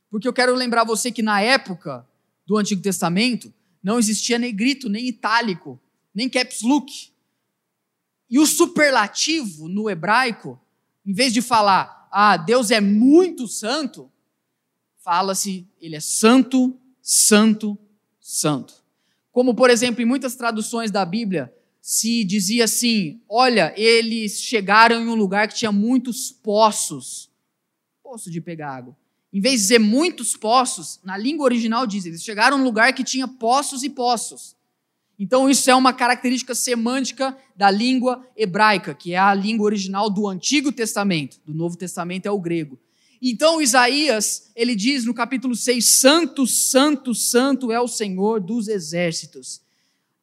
Porque 0.10 0.28
eu 0.28 0.34
quero 0.34 0.54
lembrar 0.54 0.84
você 0.84 1.12
que 1.12 1.24
na 1.24 1.42
época 1.42 2.08
do 2.46 2.58
Antigo 2.58 2.82
Testamento, 2.82 3.52
não 3.84 4.00
existia 4.00 4.40
negrito, 4.40 4.88
nem 4.88 5.08
itálico, 5.08 5.80
nem 6.16 6.30
caps 6.30 6.62
look. 6.62 7.12
E 8.30 8.40
o 8.40 8.46
superlativo 8.46 9.68
no 9.68 9.90
hebraico, 9.90 10.60
em 11.06 11.14
vez 11.14 11.34
de 11.34 11.42
falar, 11.42 12.08
ah, 12.12 12.38
Deus 12.38 12.72
é 12.72 12.80
muito 12.80 13.48
santo, 13.48 14.10
fala-se, 15.00 15.68
ele 15.82 15.96
é 15.96 16.00
santo, 16.00 16.80
santo, 17.02 17.78
santo. 18.20 18.82
Como, 19.32 19.54
por 19.54 19.70
exemplo, 19.70 20.02
em 20.02 20.06
muitas 20.06 20.36
traduções 20.36 20.90
da 20.90 21.04
Bíblia, 21.04 21.54
se 21.82 22.24
dizia 22.24 22.64
assim: 22.64 23.22
olha, 23.28 23.74
eles 23.76 24.42
chegaram 24.42 25.02
em 25.02 25.08
um 25.08 25.16
lugar 25.16 25.48
que 25.48 25.56
tinha 25.56 25.72
muitos 25.72 26.32
poços 26.32 27.34
poço 28.14 28.30
de 28.30 28.40
pegar 28.40 28.76
água. 28.76 28.96
Em 29.34 29.42
vez 29.42 29.56
de 29.56 29.62
dizer 29.62 29.80
muitos 29.80 30.38
poços, 30.38 31.00
na 31.04 31.18
língua 31.18 31.46
original 31.46 31.88
diz, 31.88 32.06
eles 32.06 32.24
chegaram 32.24 32.56
num 32.56 32.64
lugar 32.64 32.94
que 32.94 33.04
tinha 33.04 33.28
poços 33.28 33.82
e 33.82 33.90
poços. 33.90 34.56
Então 35.18 35.50
isso 35.50 35.70
é 35.72 35.76
uma 35.76 35.92
característica 35.92 36.54
semântica 36.54 37.36
da 37.56 37.72
língua 37.72 38.24
hebraica, 38.38 38.94
que 38.94 39.14
é 39.14 39.18
a 39.18 39.34
língua 39.34 39.66
original 39.66 40.08
do 40.08 40.28
Antigo 40.28 40.72
Testamento. 40.72 41.40
Do 41.44 41.54
Novo 41.54 41.76
Testamento 41.76 42.28
é 42.28 42.32
o 42.32 42.40
grego. 42.40 42.80
Então 43.20 43.60
Isaías, 43.60 44.52
ele 44.56 44.76
diz 44.76 45.04
no 45.04 45.14
capítulo 45.14 45.56
6, 45.56 46.00
santo, 46.00 46.46
santo, 46.46 47.16
santo 47.16 47.72
é 47.72 47.80
o 47.80 47.88
Senhor 47.88 48.40
dos 48.40 48.68
exércitos. 48.68 49.62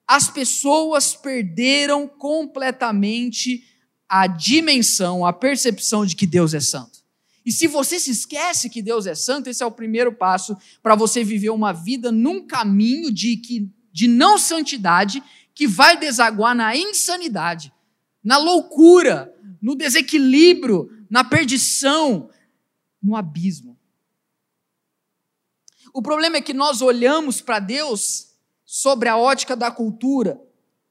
as 0.07 0.29
pessoas 0.29 1.15
perderam 1.15 2.07
completamente 2.07 3.65
a 4.09 4.27
dimensão, 4.27 5.25
a 5.25 5.33
percepção 5.33 6.05
de 6.05 6.17
que 6.17 6.27
Deus 6.27 6.53
é 6.53 6.59
santo. 6.59 7.00
E 7.45 7.51
se 7.51 7.67
você 7.67 7.99
se 7.99 8.11
esquece 8.11 8.69
que 8.69 8.83
Deus 8.83 9.07
é 9.07 9.15
santo, 9.15 9.49
esse 9.49 9.63
é 9.63 9.67
o 9.67 9.73
primeiro 9.73 10.13
passo 10.13 10.57
para 10.83 10.95
você 10.95 11.25
viver 11.25 11.51
uma 11.51 11.73
vida 11.73 12.13
num 12.13 12.47
caminho 12.47 13.11
de, 13.13 13.37
que, 13.37 13.69
de 13.93 14.07
não 14.07 14.37
santidade 14.37 15.23
que 15.55 15.67
vai 15.67 15.99
desaguar 15.99 16.55
na 16.55 16.77
insanidade, 16.77 17.73
na 18.23 18.37
loucura, 18.37 19.35
no 19.61 19.75
desequilíbrio, 19.75 20.91
na 21.09 21.25
perdição, 21.25 22.31
no 23.03 23.17
abismo. 23.17 23.79
O 25.93 26.03
problema 26.03 26.37
é 26.37 26.41
que 26.41 26.55
nós 26.55 26.83
olhamos 26.83 27.41
para 27.41 27.59
Deus 27.59 28.29
sobre 28.65 29.09
a 29.09 29.17
ótica 29.17 29.57
da 29.57 29.71
cultura 29.71 30.41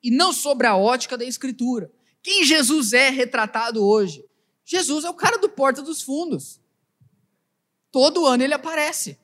e 0.03 0.11
não 0.11 0.33
sobre 0.33 0.67
a 0.67 0.75
ótica 0.75 1.17
da 1.17 1.23
escritura. 1.23 1.91
Quem 2.21 2.43
Jesus 2.43 2.91
é 2.93 3.09
retratado 3.09 3.83
hoje? 3.83 4.25
Jesus 4.69 5.03
é 5.03 5.09
o 5.09 5.15
cara 5.15 5.39
do 5.39 5.49
Porta 5.49 5.81
dos 5.81 5.99
Fundos. 5.99 6.61
Todo 7.91 8.27
ano 8.27 8.43
ele 8.43 8.53
aparece. 8.53 9.17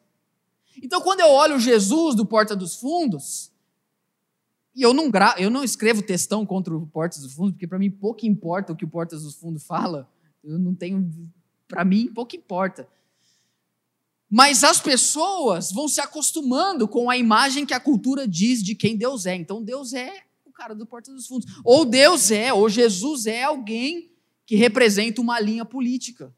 Então, 0.82 1.00
quando 1.02 1.20
eu 1.20 1.28
olho 1.28 1.60
Jesus 1.60 2.16
do 2.16 2.26
Porta 2.26 2.56
dos 2.56 2.78
Fundos, 2.78 3.52
e 4.74 4.82
eu 4.82 4.92
não, 4.92 5.12
gra... 5.12 5.36
eu 5.38 5.52
não 5.52 5.64
escrevo 5.64 6.02
textão 6.02 6.48
contra 6.48 6.76
o 6.76 6.88
Porta 6.88 7.20
dos 7.20 7.32
Fundos, 7.32 7.52
porque 7.52 7.68
para 7.68 7.78
mim 7.78 7.92
pouco 7.92 8.26
importa 8.26 8.74
o 8.74 8.76
que 8.76 8.86
o 8.86 8.88
Porta 8.88 9.16
dos 9.16 9.36
Fundos 9.36 9.64
fala. 9.64 10.12
Eu 10.44 10.58
não 10.58 10.74
tenho. 10.74 11.14
Para 11.68 11.86
mim, 11.86 12.12
pouco 12.12 12.36
importa. 12.36 12.90
Mas 14.28 14.64
as 14.64 14.82
pessoas 14.82 15.72
vão 15.72 15.88
se 15.88 16.02
acostumando 16.02 16.88
com 16.88 17.08
a 17.08 17.18
imagem 17.18 17.68
que 17.68 17.74
a 17.76 17.80
cultura 17.80 18.28
diz 18.28 18.64
de 18.64 18.74
quem 18.74 18.98
Deus 18.98 19.28
é. 19.28 19.36
Então, 19.36 19.64
Deus 19.64 19.94
é 19.94 20.24
o 20.44 20.52
cara 20.52 20.74
do 20.74 20.88
Porta 20.88 21.14
dos 21.14 21.28
Fundos. 21.28 21.46
Ou 21.64 21.86
Deus 21.86 22.32
é, 22.32 22.52
ou 22.52 22.68
Jesus 22.68 23.28
é 23.28 23.44
alguém 23.44 24.15
que 24.46 24.56
representa 24.56 25.22
uma 25.22 25.40
linha 25.40 25.66
política, 25.66 26.34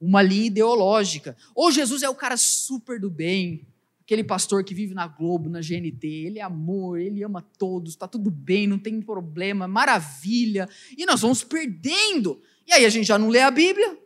uma 0.00 0.22
linha 0.22 0.46
ideológica. 0.46 1.36
Ou 1.54 1.72
Jesus 1.72 2.02
é 2.02 2.08
o 2.08 2.14
cara 2.14 2.36
super 2.36 3.00
do 3.00 3.10
bem, 3.10 3.66
aquele 4.08 4.24
pastor 4.24 4.64
que 4.64 4.72
vive 4.72 4.94
na 4.94 5.06
Globo, 5.06 5.50
na 5.50 5.60
GNT, 5.60 6.06
ele 6.06 6.38
é 6.38 6.42
amor, 6.42 6.98
ele 6.98 7.22
ama 7.22 7.42
todos, 7.58 7.90
está 7.90 8.08
tudo 8.08 8.30
bem, 8.30 8.66
não 8.66 8.78
tem 8.78 9.02
problema, 9.02 9.68
maravilha. 9.68 10.66
E 10.96 11.04
nós 11.04 11.20
vamos 11.20 11.44
perdendo. 11.44 12.40
E 12.66 12.72
aí 12.72 12.86
a 12.86 12.88
gente 12.88 13.06
já 13.06 13.18
não 13.18 13.28
lê 13.28 13.40
a 13.40 13.50
Bíblia, 13.50 13.98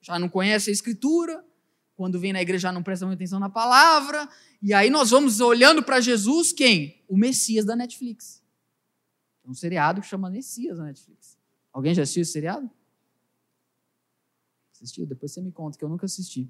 já 0.00 0.16
não 0.16 0.28
conhece 0.28 0.70
a 0.70 0.72
Escritura, 0.72 1.44
quando 1.96 2.20
vem 2.20 2.32
na 2.32 2.40
igreja 2.40 2.68
já 2.68 2.72
não 2.72 2.84
presta 2.84 3.04
muita 3.04 3.18
atenção 3.18 3.40
na 3.40 3.50
palavra, 3.50 4.28
e 4.62 4.72
aí 4.72 4.88
nós 4.88 5.10
vamos 5.10 5.40
olhando 5.40 5.82
para 5.82 6.00
Jesus, 6.00 6.52
quem? 6.52 7.02
O 7.08 7.16
Messias 7.16 7.64
da 7.64 7.74
Netflix. 7.74 8.40
É 9.44 9.50
um 9.50 9.54
seriado 9.54 10.00
que 10.00 10.06
chama 10.06 10.30
Messias 10.30 10.78
na 10.78 10.84
Netflix. 10.84 11.36
Alguém 11.72 11.96
já 11.96 12.02
assistiu 12.04 12.22
esse 12.22 12.30
seriado? 12.30 12.70
Assistiu? 14.82 15.04
Depois 15.04 15.32
você 15.32 15.40
me 15.40 15.50
conta, 15.50 15.76
que 15.76 15.84
eu 15.84 15.88
nunca 15.88 16.06
assisti. 16.06 16.48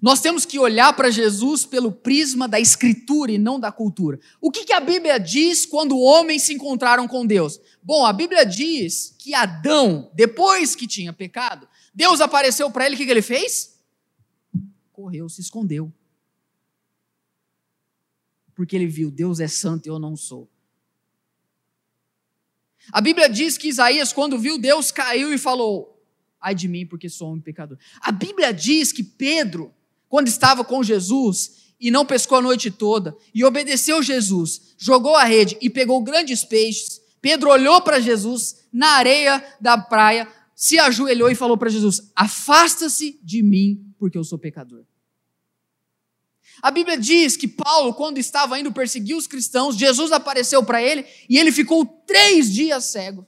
Nós 0.00 0.20
temos 0.20 0.44
que 0.44 0.58
olhar 0.58 0.92
para 0.94 1.10
Jesus 1.10 1.64
pelo 1.66 1.90
prisma 1.90 2.46
da 2.46 2.60
escritura 2.60 3.32
e 3.32 3.38
não 3.38 3.58
da 3.58 3.72
cultura. 3.72 4.20
O 4.40 4.50
que, 4.50 4.64
que, 4.64 4.72
a 4.72 4.80
Bíblia 4.80 5.18
diz 5.18 5.66
quando 5.66 5.98
homens 5.98 6.42
se 6.42 6.54
encontraram 6.54 7.08
com 7.08 7.26
Deus? 7.26 7.60
Bom, 7.82 8.06
a 8.06 8.12
Bíblia 8.12 8.44
diz 8.44 9.14
que 9.18 9.34
Adão, 9.34 10.10
depois 10.14 10.76
que 10.76 10.86
tinha 10.86 11.12
pecado, 11.12 11.68
Deus 11.92 12.20
apareceu 12.20 12.70
para 12.70 12.86
ele, 12.86 12.94
o 12.94 12.98
que, 12.98 13.06
que 13.06 13.10
ele 13.10 13.22
fez? 13.22 13.80
Correu, 14.92 15.28
se 15.28 15.40
escondeu. 15.40 15.92
Porque 18.54 18.76
ele 18.76 18.86
viu, 18.86 19.10
Deus 19.10 19.40
é 19.40 19.48
santo 19.48 19.86
e 19.86 19.88
eu 19.88 19.98
não 19.98 20.16
sou. 20.16 20.48
A 22.92 23.00
Bíblia 23.00 23.28
diz 23.28 23.58
que 23.58 23.68
Isaías, 23.68 24.12
quando 24.12 24.38
viu 24.38 24.58
Deus, 24.58 24.92
caiu 24.92 25.32
e 25.32 25.38
falou: 25.38 25.97
ai 26.40 26.54
de 26.54 26.68
mim, 26.68 26.86
porque 26.86 27.08
sou 27.08 27.32
um 27.32 27.40
pecador. 27.40 27.78
A 28.00 28.12
Bíblia 28.12 28.52
diz 28.52 28.92
que 28.92 29.02
Pedro, 29.02 29.72
quando 30.08 30.28
estava 30.28 30.64
com 30.64 30.82
Jesus 30.82 31.72
e 31.80 31.90
não 31.90 32.04
pescou 32.04 32.38
a 32.38 32.42
noite 32.42 32.70
toda, 32.70 33.16
e 33.34 33.44
obedeceu 33.44 34.02
Jesus, 34.02 34.74
jogou 34.76 35.14
a 35.16 35.24
rede 35.24 35.56
e 35.60 35.70
pegou 35.70 36.02
grandes 36.02 36.44
peixes, 36.44 37.00
Pedro 37.20 37.50
olhou 37.50 37.80
para 37.80 38.00
Jesus 38.00 38.66
na 38.72 38.90
areia 38.90 39.44
da 39.60 39.76
praia, 39.76 40.28
se 40.54 40.78
ajoelhou 40.78 41.30
e 41.30 41.34
falou 41.34 41.56
para 41.56 41.70
Jesus: 41.70 42.10
Afasta-se 42.14 43.18
de 43.22 43.42
mim, 43.42 43.92
porque 43.98 44.18
eu 44.18 44.24
sou 44.24 44.38
pecador. 44.38 44.84
A 46.60 46.70
Bíblia 46.70 46.98
diz 46.98 47.36
que 47.36 47.46
Paulo, 47.46 47.94
quando 47.94 48.18
estava 48.18 48.58
indo 48.58 48.72
perseguir 48.72 49.16
os 49.16 49.26
cristãos, 49.26 49.76
Jesus 49.76 50.10
apareceu 50.10 50.64
para 50.64 50.82
ele 50.82 51.04
e 51.28 51.38
ele 51.38 51.52
ficou 51.52 51.86
três 51.86 52.52
dias 52.52 52.84
cego. 52.84 53.26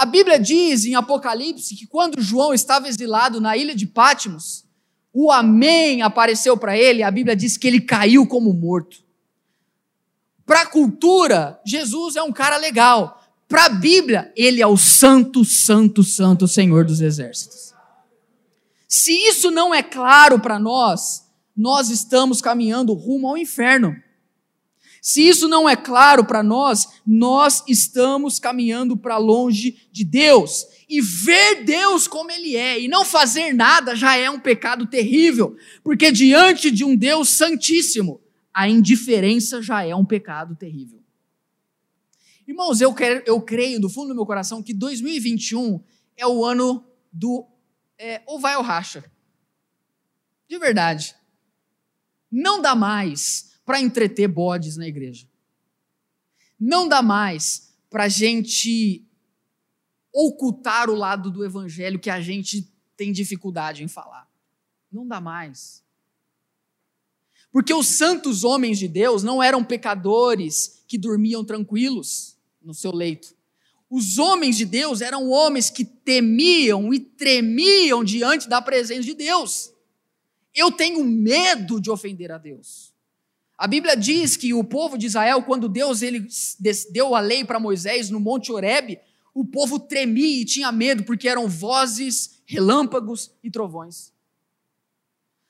A 0.00 0.06
Bíblia 0.06 0.40
diz 0.40 0.86
em 0.86 0.94
Apocalipse 0.94 1.76
que 1.76 1.86
quando 1.86 2.22
João 2.22 2.54
estava 2.54 2.88
exilado 2.88 3.38
na 3.38 3.54
ilha 3.54 3.74
de 3.74 3.86
Pátimos, 3.86 4.64
o 5.12 5.30
Amém 5.30 6.00
apareceu 6.00 6.56
para 6.56 6.74
ele, 6.74 7.02
a 7.02 7.10
Bíblia 7.10 7.36
diz 7.36 7.58
que 7.58 7.66
ele 7.68 7.82
caiu 7.82 8.26
como 8.26 8.50
morto. 8.54 9.04
Para 10.46 10.62
a 10.62 10.66
cultura, 10.66 11.60
Jesus 11.66 12.16
é 12.16 12.22
um 12.22 12.32
cara 12.32 12.56
legal. 12.56 13.22
Para 13.46 13.66
a 13.66 13.68
Bíblia, 13.68 14.32
ele 14.34 14.62
é 14.62 14.66
o 14.66 14.78
santo, 14.78 15.44
santo, 15.44 16.02
santo 16.02 16.48
Senhor 16.48 16.82
dos 16.86 17.02
exércitos. 17.02 17.74
Se 18.88 19.12
isso 19.12 19.50
não 19.50 19.74
é 19.74 19.82
claro 19.82 20.40
para 20.40 20.58
nós, 20.58 21.26
nós 21.54 21.90
estamos 21.90 22.40
caminhando 22.40 22.94
rumo 22.94 23.28
ao 23.28 23.36
inferno. 23.36 23.94
Se 25.00 25.26
isso 25.26 25.48
não 25.48 25.68
é 25.68 25.74
claro 25.74 26.24
para 26.24 26.42
nós, 26.42 26.86
nós 27.06 27.64
estamos 27.66 28.38
caminhando 28.38 28.96
para 28.96 29.16
longe 29.16 29.88
de 29.90 30.04
Deus. 30.04 30.66
E 30.88 31.00
ver 31.00 31.64
Deus 31.64 32.06
como 32.06 32.30
Ele 32.30 32.56
é 32.56 32.80
e 32.80 32.88
não 32.88 33.04
fazer 33.04 33.52
nada 33.54 33.94
já 33.96 34.16
é 34.16 34.28
um 34.28 34.40
pecado 34.40 34.86
terrível, 34.86 35.56
porque 35.82 36.12
diante 36.12 36.70
de 36.70 36.84
um 36.84 36.96
Deus 36.96 37.28
santíssimo, 37.28 38.20
a 38.52 38.68
indiferença 38.68 39.62
já 39.62 39.84
é 39.84 39.94
um 39.94 40.04
pecado 40.04 40.54
terrível. 40.54 41.00
Irmãos, 42.46 42.80
eu, 42.80 42.92
quero, 42.92 43.22
eu 43.26 43.40
creio 43.40 43.80
do 43.80 43.88
fundo 43.88 44.08
do 44.08 44.14
meu 44.14 44.26
coração 44.26 44.62
que 44.62 44.74
2021 44.74 45.80
é 46.16 46.26
o 46.26 46.44
ano 46.44 46.84
do 47.12 47.46
é, 47.96 48.22
ou 48.26 48.40
vai 48.40 48.56
ou 48.56 48.62
racha. 48.62 49.04
De 50.48 50.58
verdade. 50.58 51.14
Não 52.30 52.60
dá 52.60 52.74
mais 52.74 53.49
para 53.70 53.80
entreter 53.80 54.26
bodes 54.26 54.76
na 54.76 54.88
igreja. 54.88 55.28
Não 56.58 56.88
dá 56.88 57.00
mais 57.00 57.72
para 57.88 58.02
a 58.02 58.08
gente 58.08 59.06
ocultar 60.12 60.90
o 60.90 60.94
lado 60.96 61.30
do 61.30 61.44
evangelho 61.44 62.00
que 62.00 62.10
a 62.10 62.20
gente 62.20 62.68
tem 62.96 63.12
dificuldade 63.12 63.84
em 63.84 63.86
falar. 63.86 64.28
Não 64.90 65.06
dá 65.06 65.20
mais. 65.20 65.84
Porque 67.52 67.72
os 67.72 67.86
santos 67.86 68.42
homens 68.42 68.76
de 68.76 68.88
Deus 68.88 69.22
não 69.22 69.40
eram 69.40 69.62
pecadores 69.62 70.82
que 70.88 70.98
dormiam 70.98 71.44
tranquilos 71.44 72.36
no 72.60 72.74
seu 72.74 72.90
leito. 72.92 73.36
Os 73.88 74.18
homens 74.18 74.56
de 74.56 74.64
Deus 74.64 75.00
eram 75.00 75.30
homens 75.30 75.70
que 75.70 75.84
temiam 75.84 76.92
e 76.92 76.98
tremiam 76.98 78.02
diante 78.02 78.48
da 78.48 78.60
presença 78.60 79.02
de 79.02 79.14
Deus. 79.14 79.72
Eu 80.52 80.72
tenho 80.72 81.04
medo 81.04 81.80
de 81.80 81.88
ofender 81.88 82.32
a 82.32 82.36
Deus. 82.36 82.90
A 83.60 83.66
Bíblia 83.66 83.94
diz 83.94 84.38
que 84.38 84.54
o 84.54 84.64
povo 84.64 84.96
de 84.96 85.04
Israel, 85.04 85.42
quando 85.42 85.68
Deus 85.68 86.00
ele 86.00 86.26
deu 86.90 87.14
a 87.14 87.20
lei 87.20 87.44
para 87.44 87.60
Moisés 87.60 88.08
no 88.08 88.18
Monte 88.18 88.50
Horebe, 88.50 88.98
o 89.34 89.44
povo 89.44 89.78
tremia 89.78 90.40
e 90.40 90.46
tinha 90.46 90.72
medo, 90.72 91.04
porque 91.04 91.28
eram 91.28 91.46
vozes, 91.46 92.40
relâmpagos 92.46 93.30
e 93.44 93.50
trovões. 93.50 94.14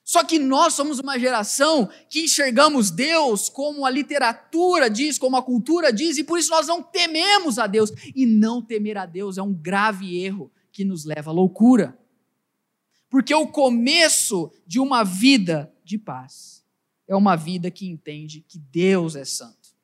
Só 0.03 0.25
que 0.25 0.41
nós 0.41 0.75
somos 0.75 0.99
uma 0.99 1.21
geração 1.21 1.89
que 2.09 2.25
enxergamos 2.25 2.91
Deus 2.91 3.49
como 3.49 3.87
a 3.87 3.91
literatura 3.91 4.91
diz, 4.91 5.17
como 5.17 5.37
a 5.37 5.43
cultura 5.43 5.93
diz, 5.93 6.19
e 6.19 6.25
por 6.25 6.37
isso 6.37 6.51
nós 6.51 6.67
não 6.67 6.83
tememos 6.83 7.61
a 7.61 7.69
Deus. 7.69 7.93
E 8.13 8.27
não 8.27 8.61
temer 8.61 8.99
a 8.99 9.07
Deus 9.07 9.39
é 9.39 9.43
um 9.43 9.55
grave 9.55 10.21
erro 10.21 10.51
que 10.73 10.85
nos 10.85 11.05
leva 11.05 11.31
à 11.31 11.33
loucura. 11.33 11.97
Porque 13.09 13.33
o 13.33 13.47
começo 13.47 14.51
de 14.67 14.81
uma 14.81 15.05
vida 15.05 15.73
de 15.85 15.97
paz 15.97 16.60
é 17.11 17.17
uma 17.17 17.35
vida 17.35 17.73
que 17.73 17.89
entende 17.89 18.45
que 18.47 18.57
Deus 18.57 19.17
é 19.17 19.25
santo. 19.25 19.75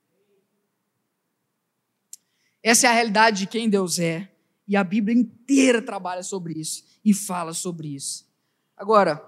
Essa 2.63 2.87
é 2.87 2.91
a 2.91 2.93
realidade 2.93 3.41
de 3.41 3.47
quem 3.49 3.69
Deus 3.69 3.99
é, 3.99 4.33
e 4.67 4.77
a 4.77 4.85
Bíblia 4.85 5.19
inteira 5.19 5.83
trabalha 5.83 6.23
sobre 6.23 6.55
isso 6.55 6.85
e 7.05 7.13
fala 7.13 7.53
sobre 7.53 7.89
isso. 7.89 8.29
Agora, 8.77 9.21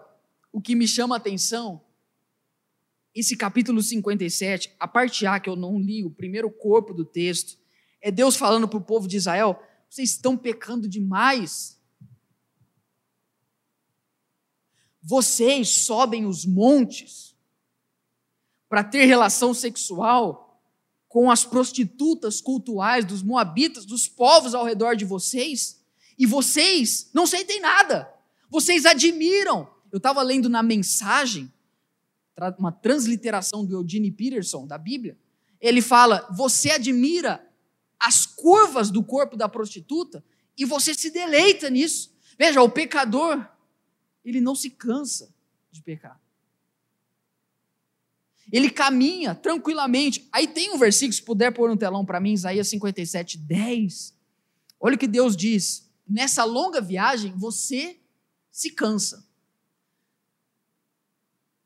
o 0.52 0.60
que 0.60 0.76
me 0.76 0.86
chama 0.86 1.16
a 1.16 1.18
atenção, 1.18 1.84
esse 3.12 3.36
capítulo 3.36 3.82
57, 3.82 4.76
a 4.78 4.86
parte 4.86 5.26
A 5.26 5.40
que 5.40 5.50
eu 5.50 5.56
não 5.56 5.76
li, 5.76 6.04
o 6.04 6.10
primeiro 6.10 6.52
corpo 6.52 6.94
do 6.94 7.04
texto, 7.04 7.58
é 8.00 8.12
Deus 8.12 8.36
falando 8.36 8.68
para 8.68 8.78
o 8.78 8.84
povo 8.84 9.08
de 9.08 9.16
Israel: 9.16 9.60
vocês 9.90 10.10
estão 10.10 10.36
pecando 10.36 10.88
demais. 10.88 11.76
Vocês 15.02 15.84
sobem 15.84 16.26
os 16.26 16.46
montes 16.46 17.27
para 18.68 18.84
ter 18.84 19.04
relação 19.06 19.54
sexual 19.54 20.62
com 21.08 21.30
as 21.30 21.44
prostitutas 21.44 22.40
cultuais 22.40 23.04
dos 23.04 23.22
moabitas, 23.22 23.86
dos 23.86 24.06
povos 24.06 24.54
ao 24.54 24.64
redor 24.64 24.94
de 24.94 25.04
vocês, 25.04 25.82
e 26.18 26.26
vocês 26.26 27.10
não 27.14 27.26
sentem 27.26 27.60
nada. 27.60 28.12
Vocês 28.50 28.84
admiram. 28.84 29.68
Eu 29.90 29.96
estava 29.96 30.22
lendo 30.22 30.48
na 30.48 30.62
mensagem, 30.62 31.50
uma 32.58 32.70
transliteração 32.70 33.64
do 33.64 33.74
Eugene 33.74 34.10
Peterson, 34.10 34.66
da 34.66 34.76
Bíblia. 34.76 35.18
Ele 35.60 35.80
fala: 35.80 36.28
você 36.30 36.70
admira 36.70 37.44
as 37.98 38.26
curvas 38.26 38.90
do 38.90 39.02
corpo 39.02 39.36
da 39.36 39.48
prostituta 39.48 40.22
e 40.56 40.64
você 40.64 40.94
se 40.94 41.10
deleita 41.10 41.70
nisso. 41.70 42.14
Veja, 42.38 42.62
o 42.62 42.68
pecador, 42.68 43.44
ele 44.24 44.40
não 44.40 44.54
se 44.54 44.70
cansa 44.70 45.34
de 45.70 45.82
pecar. 45.82 46.20
Ele 48.50 48.70
caminha 48.70 49.34
tranquilamente. 49.34 50.28
Aí 50.32 50.46
tem 50.46 50.72
um 50.72 50.78
versículo, 50.78 51.12
se 51.12 51.22
puder 51.22 51.52
pôr 51.52 51.68
no 51.68 51.76
telão 51.76 52.04
para 52.04 52.20
mim, 52.20 52.32
Isaías 52.32 52.68
57, 52.68 53.36
10. 53.38 54.14
Olha 54.80 54.94
o 54.94 54.98
que 54.98 55.06
Deus 55.06 55.36
diz. 55.36 55.88
Nessa 56.08 56.44
longa 56.44 56.80
viagem, 56.80 57.34
você 57.36 57.98
se 58.50 58.70
cansa. 58.70 59.26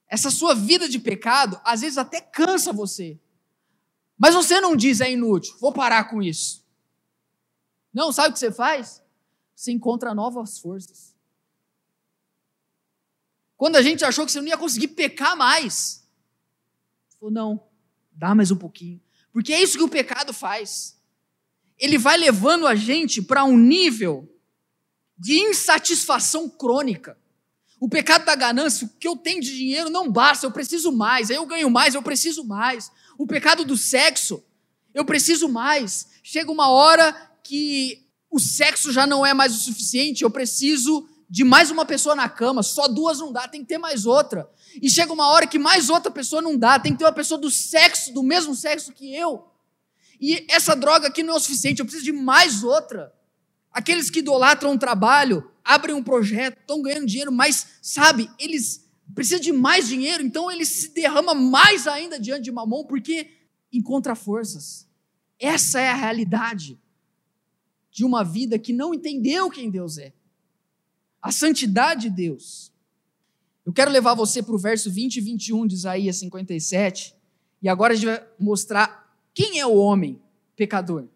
Essa 0.09 0.31
sua 0.31 0.55
vida 0.55 0.89
de 0.89 0.99
pecado, 0.99 1.61
às 1.65 1.81
vezes 1.81 1.97
até 1.97 2.21
cansa 2.21 2.73
você. 2.73 3.19
Mas 4.19 4.35
você 4.35 4.61
não 4.61 4.77
diz 4.77 5.01
é 5.01 5.11
inútil, 5.11 5.57
vou 5.59 5.73
parar 5.73 6.05
com 6.05 6.23
isso. 6.23 6.63
Não, 7.93 8.13
sabe 8.13 8.31
o 8.31 8.33
que 8.33 8.39
você 8.39 8.53
faz? 8.53 9.03
Você 9.55 9.73
encontra 9.73 10.15
novas 10.15 10.59
forças. 10.59 11.15
Quando 13.57 13.77
a 13.77 13.83
gente 13.83 14.05
achou 14.05 14.27
que 14.27 14.33
você 14.33 14.41
não 14.41 14.49
ia 14.49 14.59
conseguir 14.59 14.89
pecar 14.89 15.37
mais, 15.37 16.02
falou, 17.23 17.33
não, 17.33 17.63
dá 18.11 18.35
mais 18.35 18.51
um 18.51 18.57
pouquinho. 18.57 19.01
Porque 19.33 19.53
é 19.53 19.63
isso 19.63 19.79
que 19.79 19.85
o 19.85 19.89
pecado 19.89 20.33
faz. 20.33 21.01
Ele 21.79 21.97
vai 21.97 22.17
levando 22.17 22.67
a 22.67 22.75
gente 22.75 23.23
para 23.23 23.45
um 23.45 23.57
nível 23.57 24.29
de 25.17 25.39
insatisfação 25.39 26.49
crônica. 26.49 27.17
O 27.79 27.89
pecado 27.89 28.25
da 28.25 28.35
ganância, 28.35 28.87
o 28.87 28.91
que 28.99 29.07
eu 29.07 29.17
tenho 29.17 29.41
de 29.41 29.57
dinheiro 29.57 29.89
não 29.89 30.11
basta, 30.11 30.47
eu 30.47 30.51
preciso 30.51 30.91
mais. 30.91 31.31
Aí 31.31 31.37
eu 31.37 31.47
ganho 31.47 31.71
mais, 31.71 31.95
eu 31.95 32.03
preciso 32.03 32.45
mais. 32.45 32.91
O 33.17 33.27
pecado 33.27 33.65
do 33.65 33.77
sexo, 33.77 34.45
eu 34.93 35.05
preciso 35.05 35.49
mais. 35.49 36.09
Chega 36.23 36.51
uma 36.51 36.71
hora 36.71 37.13
que 37.43 38.05
o 38.31 38.41
sexo 38.41 38.93
já 38.93 39.07
não 39.07 39.25
é 39.25 39.33
mais 39.33 39.55
o 39.55 39.61
suficiente, 39.61 40.25
eu 40.25 40.31
preciso 40.31 41.09
de 41.33 41.45
mais 41.45 41.71
uma 41.71 41.87
pessoa 41.87 42.15
na 42.15 42.29
cama, 42.29 42.63
só 42.63 42.87
duas 42.87 43.19
não 43.19 43.33
dá, 43.33 43.49
tem 43.49 43.63
que 43.63 43.67
ter 43.67 43.79
mais 43.79 44.05
outra. 44.05 44.51
E 44.83 44.91
chega 44.91 45.15
uma 45.15 45.29
hora 45.29 45.47
que 45.47 45.59
mais 45.59 45.89
outra 45.89 46.11
pessoa 46.11 46.43
não 46.43 46.59
dá, 46.59 46.79
tem 46.79 46.93
que 46.93 46.99
ter 46.99 47.07
uma 47.07 47.13
pessoa 47.13 47.41
do 47.41 47.51
sexo, 47.51 48.13
do 48.13 48.23
mesmo 48.23 48.55
sexo 48.55 48.93
que 48.93 49.17
eu. 49.17 49.49
E 50.21 50.45
essa 50.47 50.77
droga 50.77 51.09
aqui 51.09 51.23
não 51.23 51.33
é 51.33 51.37
o 51.39 51.41
suficiente, 51.41 51.81
eu 51.81 51.87
preciso 51.87 52.05
de 52.05 52.13
mais 52.13 52.63
outra. 52.63 53.15
Aqueles 53.73 54.11
que 54.11 54.19
idolatram 54.19 54.75
o 54.75 54.79
trabalho, 54.79 55.51
abrem 55.65 55.97
um 55.97 56.03
projeto, 56.03 56.59
estão 56.61 56.83
ganhando 56.83 57.07
dinheiro, 57.07 57.33
mas, 57.33 57.67
sabe, 57.81 58.31
eles 58.39 58.87
precisam 59.15 59.41
de 59.41 59.53
mais 59.53 59.89
dinheiro, 59.89 60.23
então 60.23 60.51
eles 60.51 60.69
se 60.69 60.89
derramam 60.91 61.35
mais 61.35 61.87
ainda 61.87 62.21
diante 62.21 62.43
de 62.43 62.53
mamão, 62.53 62.85
porque 62.85 63.31
encontra 63.73 64.15
forças. 64.15 64.87
Essa 65.41 65.81
é 65.81 65.89
a 65.89 65.95
realidade 65.95 66.79
de 67.91 68.05
uma 68.05 68.23
vida 68.23 68.59
que 68.59 68.75
não 68.75 68.93
entendeu 68.93 69.49
quem 69.49 69.71
Deus 69.71 69.97
é. 69.97 70.13
A 71.23 71.31
santidade 71.31 72.03
de 72.03 72.11
Deus. 72.11 72.73
Eu 73.65 73.73
quero 73.73 73.91
levar 73.91 74.15
você 74.15 74.43
para 74.43 74.55
o 74.55 74.59
verso 74.59 74.91
20 74.91 75.17
e 75.17 75.21
21 75.21 75.67
de 75.67 75.75
Isaías 75.75 76.17
57, 76.17 77.15
e 77.63 77.69
agora 77.69 77.93
a 77.93 77.97
gente 77.97 78.07
vai 78.07 78.27
mostrar 78.39 79.17
quem 79.33 79.61
é 79.61 79.67
o 79.67 79.77
homem 79.77 80.21
pecador 80.57 81.07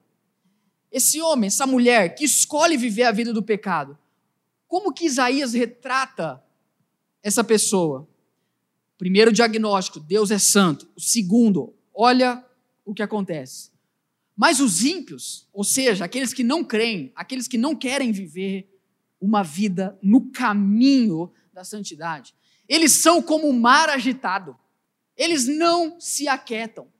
esse 0.96 1.20
homem, 1.20 1.48
essa 1.48 1.66
mulher 1.66 2.14
que 2.14 2.24
escolhe 2.24 2.76
viver 2.76 3.02
a 3.02 3.12
vida 3.12 3.30
do 3.30 3.42
pecado, 3.42 3.98
como 4.66 4.92
que 4.92 5.04
Isaías 5.04 5.52
retrata 5.52 6.42
essa 7.22 7.44
pessoa? 7.44 8.08
Primeiro 8.96 9.30
diagnóstico, 9.30 10.00
Deus 10.00 10.30
é 10.30 10.38
santo. 10.38 10.88
O 10.96 11.00
segundo, 11.00 11.74
olha 11.94 12.42
o 12.82 12.94
que 12.94 13.02
acontece. 13.02 13.70
Mas 14.34 14.58
os 14.58 14.84
ímpios, 14.84 15.46
ou 15.52 15.62
seja, 15.62 16.06
aqueles 16.06 16.32
que 16.32 16.42
não 16.42 16.64
creem, 16.64 17.12
aqueles 17.14 17.46
que 17.46 17.58
não 17.58 17.74
querem 17.76 18.10
viver 18.10 18.66
uma 19.20 19.42
vida 19.42 19.98
no 20.02 20.30
caminho 20.30 21.32
da 21.52 21.64
santidade, 21.64 22.34
eles 22.68 22.92
são 22.92 23.22
como 23.22 23.46
o 23.46 23.50
um 23.50 23.58
mar 23.58 23.88
agitado. 23.88 24.56
Eles 25.16 25.46
não 25.46 25.98
se 26.00 26.28
aquietam. 26.28 26.92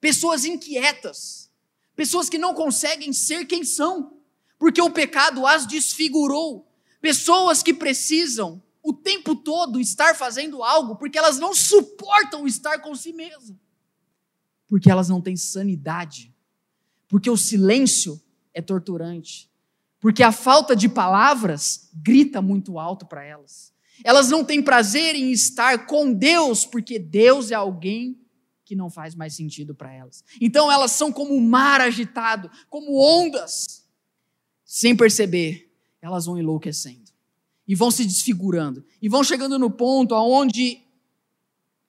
Pessoas 0.00 0.44
inquietas, 0.44 1.50
pessoas 1.94 2.28
que 2.28 2.38
não 2.38 2.54
conseguem 2.54 3.12
ser 3.12 3.44
quem 3.44 3.64
são, 3.64 4.18
porque 4.58 4.80
o 4.80 4.90
pecado 4.90 5.46
as 5.46 5.66
desfigurou, 5.66 6.66
pessoas 7.00 7.62
que 7.62 7.74
precisam 7.74 8.62
o 8.82 8.92
tempo 8.92 9.36
todo 9.36 9.80
estar 9.80 10.14
fazendo 10.14 10.62
algo 10.62 10.96
porque 10.96 11.18
elas 11.18 11.38
não 11.38 11.54
suportam 11.54 12.46
estar 12.46 12.78
com 12.80 12.94
si 12.94 13.12
mesmas, 13.12 13.58
porque 14.66 14.90
elas 14.90 15.08
não 15.08 15.20
têm 15.20 15.36
sanidade, 15.36 16.34
porque 17.08 17.28
o 17.28 17.36
silêncio 17.36 18.20
é 18.54 18.62
torturante, 18.62 19.49
porque 20.00 20.22
a 20.22 20.32
falta 20.32 20.74
de 20.74 20.88
palavras 20.88 21.90
grita 21.92 22.40
muito 22.40 22.78
alto 22.78 23.04
para 23.06 23.22
elas. 23.22 23.70
Elas 24.02 24.30
não 24.30 24.42
têm 24.42 24.62
prazer 24.62 25.14
em 25.14 25.30
estar 25.30 25.86
com 25.86 26.12
Deus, 26.12 26.64
porque 26.64 26.98
Deus 26.98 27.50
é 27.50 27.54
alguém 27.54 28.18
que 28.64 28.74
não 28.74 28.88
faz 28.88 29.14
mais 29.14 29.34
sentido 29.34 29.74
para 29.74 29.92
elas. 29.92 30.24
Então 30.40 30.72
elas 30.72 30.92
são 30.92 31.12
como 31.12 31.34
o 31.34 31.40
mar 31.40 31.80
agitado, 31.80 32.50
como 32.70 32.98
ondas. 32.98 33.86
Sem 34.64 34.96
perceber, 34.96 35.70
elas 36.00 36.24
vão 36.24 36.38
enlouquecendo 36.38 37.10
e 37.66 37.74
vão 37.74 37.90
se 37.90 38.04
desfigurando 38.04 38.84
e 39.02 39.08
vão 39.08 39.22
chegando 39.22 39.58
no 39.58 39.70
ponto 39.70 40.14
aonde 40.14 40.80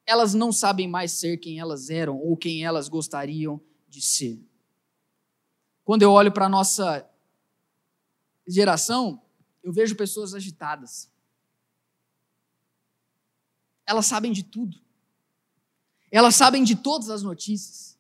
elas 0.06 0.34
não 0.34 0.52
sabem 0.52 0.88
mais 0.88 1.12
ser 1.12 1.38
quem 1.38 1.60
elas 1.60 1.90
eram 1.90 2.18
ou 2.18 2.36
quem 2.36 2.66
elas 2.66 2.90
gostariam 2.90 3.62
de 3.88 4.02
ser. 4.02 4.40
Quando 5.86 6.02
eu 6.02 6.12
olho 6.12 6.32
para 6.32 6.48
a 6.48 6.50
nossa 6.50 7.08
geração, 8.48 9.22
eu 9.64 9.72
vejo 9.72 9.96
pessoas 9.96 10.34
agitadas. 10.34 11.10
Elas 13.86 14.06
sabem 14.06 14.32
de 14.32 14.44
tudo. 14.44 14.80
Elas 16.12 16.36
sabem 16.36 16.64
de 16.64 16.76
todas 16.76 17.10
as 17.10 17.24
notícias. 17.24 17.98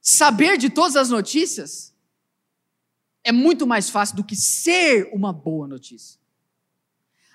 Saber 0.00 0.58
de 0.58 0.68
todas 0.68 0.96
as 0.96 1.10
notícias 1.10 1.94
é 3.24 3.30
muito 3.30 3.66
mais 3.66 3.88
fácil 3.88 4.16
do 4.16 4.24
que 4.24 4.34
ser 4.34 5.10
uma 5.12 5.32
boa 5.32 5.68
notícia. 5.68 6.20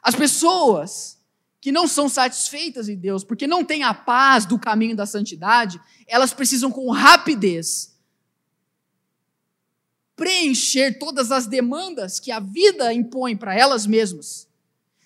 As 0.01 0.15
pessoas 0.15 1.17
que 1.59 1.71
não 1.71 1.87
são 1.87 2.07
satisfeitas 2.07 2.87
em 2.87 2.95
Deus, 2.95 3.23
porque 3.23 3.47
não 3.47 3.63
têm 3.63 3.83
a 3.83 3.93
paz 3.93 4.45
do 4.45 4.59
caminho 4.59 4.95
da 4.95 5.05
santidade, 5.05 5.81
elas 6.05 6.33
precisam 6.33 6.71
com 6.71 6.89
rapidez 6.91 7.96
preencher 10.17 10.97
todas 10.97 11.31
as 11.31 11.45
demandas 11.45 12.19
que 12.19 12.31
a 12.31 12.39
vida 12.39 12.91
impõe 12.91 13.37
para 13.37 13.55
elas 13.55 13.85
mesmas. 13.85 14.49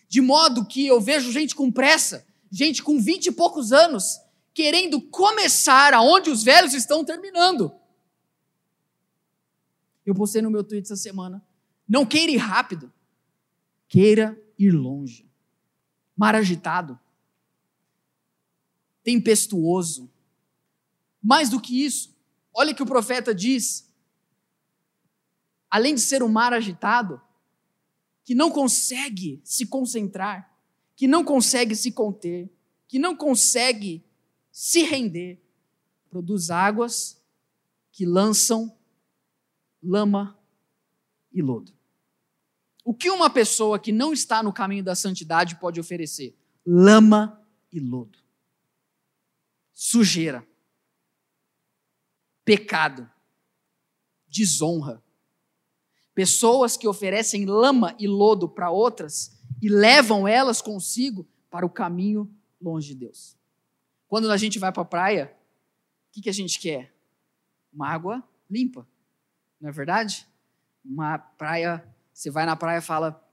De 0.08 0.22
modo 0.22 0.66
que 0.66 0.88
eu 0.88 1.00
vejo 1.02 1.32
gente 1.32 1.54
com 1.54 1.70
pressa, 1.70 2.26
gente 2.50 2.82
com 2.82 3.00
vinte 3.00 3.28
e 3.28 3.32
poucos 3.32 3.74
anos, 3.74 4.20
querendo 4.54 5.02
começar 5.02 5.94
aonde 5.94 6.30
os 6.30 6.44
velhos 6.44 6.74
estão 6.74 7.04
terminando. 7.04 7.72
Eu 10.06 10.16
postei 10.16 10.42
no 10.42 10.50
meu 10.50 10.64
tweet 10.64 10.86
essa 10.86 10.96
semana. 10.96 11.46
Não 11.88 12.06
queira 12.06 12.32
ir 12.32 12.38
rápido, 12.38 12.92
queira 13.90 14.42
ir 14.58 14.72
longe. 14.72 15.30
Mar 16.16 16.36
agitado, 16.36 16.98
tempestuoso. 19.04 20.10
Mais 21.22 21.50
do 21.50 21.60
que 21.60 21.86
isso, 21.86 22.16
olha 22.54 22.74
que 22.74 22.82
o 22.82 22.86
profeta 22.86 23.36
diz. 23.36 23.91
Além 25.72 25.96
de 25.96 26.02
ser 26.02 26.22
um 26.22 26.28
mar 26.28 26.54
agitado, 26.54 27.22
que 28.26 28.36
não 28.36 28.52
consegue 28.52 29.42
se 29.44 29.66
concentrar, 29.66 30.54
que 30.96 31.08
não 31.08 31.24
consegue 31.24 31.76
se 31.76 31.92
conter, 31.94 32.52
que 32.88 33.00
não 33.00 33.16
consegue 33.16 34.04
se 34.52 34.84
render, 34.84 35.42
produz 36.10 36.50
águas 36.50 37.24
que 37.90 38.06
lançam 38.06 38.78
lama 39.82 40.38
e 41.32 41.42
lodo. 41.42 41.74
O 42.84 42.94
que 42.94 43.10
uma 43.10 43.30
pessoa 43.30 43.80
que 43.80 43.92
não 43.92 44.12
está 44.12 44.44
no 44.44 44.52
caminho 44.52 44.84
da 44.84 44.96
santidade 44.96 45.56
pode 45.56 45.80
oferecer? 45.80 46.38
Lama 46.66 47.42
e 47.72 47.80
lodo. 47.80 48.20
Sujeira. 49.72 50.46
Pecado. 52.44 53.10
Desonra. 54.28 55.02
Pessoas 56.14 56.76
que 56.76 56.88
oferecem 56.88 57.46
lama 57.46 57.96
e 57.98 58.08
lodo 58.08 58.48
para 58.50 58.70
outras 58.70 59.40
e 59.62 59.70
levam 59.70 60.28
elas 60.28 60.62
consigo 60.62 61.28
para 61.50 61.66
o 61.66 61.70
caminho 61.70 62.30
longe 62.62 62.90
de 62.90 62.96
Deus. 62.96 63.38
Quando 64.08 64.30
a 64.32 64.38
gente 64.38 64.60
vai 64.60 64.72
para 64.72 64.82
a 64.82 64.86
praia, 64.86 65.38
O 66.10 66.14
que, 66.14 66.24
que 66.24 66.30
a 66.30 66.34
gente 66.34 66.60
quer? 66.60 66.94
Uma 67.72 67.88
água 67.88 68.22
limpa, 68.50 68.86
não 69.60 69.70
é 69.70 69.72
verdade? 69.72 70.28
Uma 70.84 71.18
praia, 71.18 71.88
você 72.14 72.30
vai 72.30 72.46
na 72.46 72.56
praia 72.56 72.80
e 72.80 72.82
fala: 72.82 73.26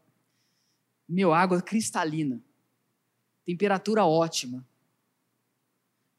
Meu, 1.09 1.35
água 1.35 1.61
cristalina, 1.61 2.41
temperatura 3.45 4.05
ótima. 4.05 4.64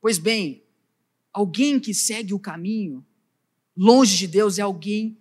Pois 0.01 0.17
bem, 0.17 0.63
alguém 1.31 1.79
que 1.79 1.93
segue 1.93 2.33
o 2.33 2.39
caminho, 2.39 3.05
longe 3.77 4.17
de 4.17 4.27
Deus, 4.27 4.57
é 4.57 4.61
alguém. 4.61 5.17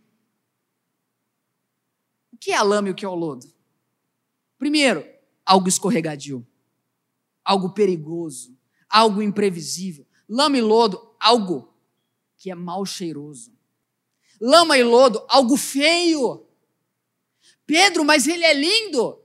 O 2.38 2.40
que 2.40 2.52
é 2.52 2.56
a 2.56 2.62
lama 2.62 2.86
e 2.86 2.90
o 2.92 2.94
que 2.94 3.04
é 3.04 3.08
o 3.08 3.16
lodo? 3.16 3.52
Primeiro, 4.56 5.04
algo 5.44 5.68
escorregadio, 5.68 6.46
algo 7.44 7.70
perigoso, 7.70 8.56
algo 8.88 9.20
imprevisível. 9.20 10.06
Lama 10.28 10.56
e 10.56 10.60
lodo, 10.60 11.16
algo 11.18 11.74
que 12.36 12.48
é 12.48 12.54
mal 12.54 12.86
cheiroso. 12.86 13.52
Lama 14.40 14.78
e 14.78 14.84
lodo, 14.84 15.20
algo 15.28 15.56
feio. 15.56 16.46
Pedro, 17.66 18.04
mas 18.04 18.28
ele 18.28 18.44
é 18.44 18.54
lindo. 18.54 19.20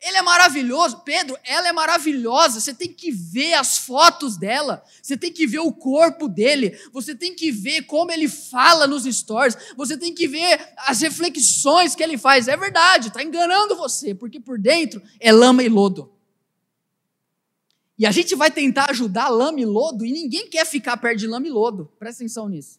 Ele 0.00 0.16
é 0.18 0.22
maravilhoso. 0.22 0.98
Pedro, 0.98 1.36
ela 1.42 1.68
é 1.68 1.72
maravilhosa. 1.72 2.60
Você 2.60 2.74
tem 2.74 2.92
que 2.92 3.10
ver 3.10 3.54
as 3.54 3.78
fotos 3.78 4.36
dela. 4.36 4.84
Você 5.02 5.16
tem 5.16 5.32
que 5.32 5.46
ver 5.46 5.60
o 5.60 5.72
corpo 5.72 6.28
dele. 6.28 6.78
Você 6.92 7.14
tem 7.14 7.34
que 7.34 7.50
ver 7.50 7.82
como 7.82 8.12
ele 8.12 8.28
fala 8.28 8.86
nos 8.86 9.04
stories. 9.04 9.56
Você 9.76 9.96
tem 9.96 10.14
que 10.14 10.28
ver 10.28 10.74
as 10.78 11.00
reflexões 11.00 11.94
que 11.94 12.02
ele 12.02 12.18
faz. 12.18 12.46
É 12.46 12.56
verdade, 12.56 13.08
está 13.08 13.22
enganando 13.22 13.76
você, 13.76 14.14
porque 14.14 14.38
por 14.38 14.58
dentro 14.58 15.02
é 15.18 15.32
lama 15.32 15.62
e 15.62 15.68
lodo. 15.68 16.12
E 17.98 18.04
a 18.04 18.10
gente 18.10 18.34
vai 18.34 18.50
tentar 18.50 18.90
ajudar 18.90 19.28
lama 19.28 19.60
e 19.60 19.64
lodo 19.64 20.04
e 20.04 20.12
ninguém 20.12 20.50
quer 20.50 20.66
ficar 20.66 20.98
perto 20.98 21.18
de 21.18 21.26
lama 21.26 21.46
e 21.46 21.50
lodo. 21.50 21.90
Presta 21.98 22.22
atenção 22.22 22.48
nisso. 22.48 22.78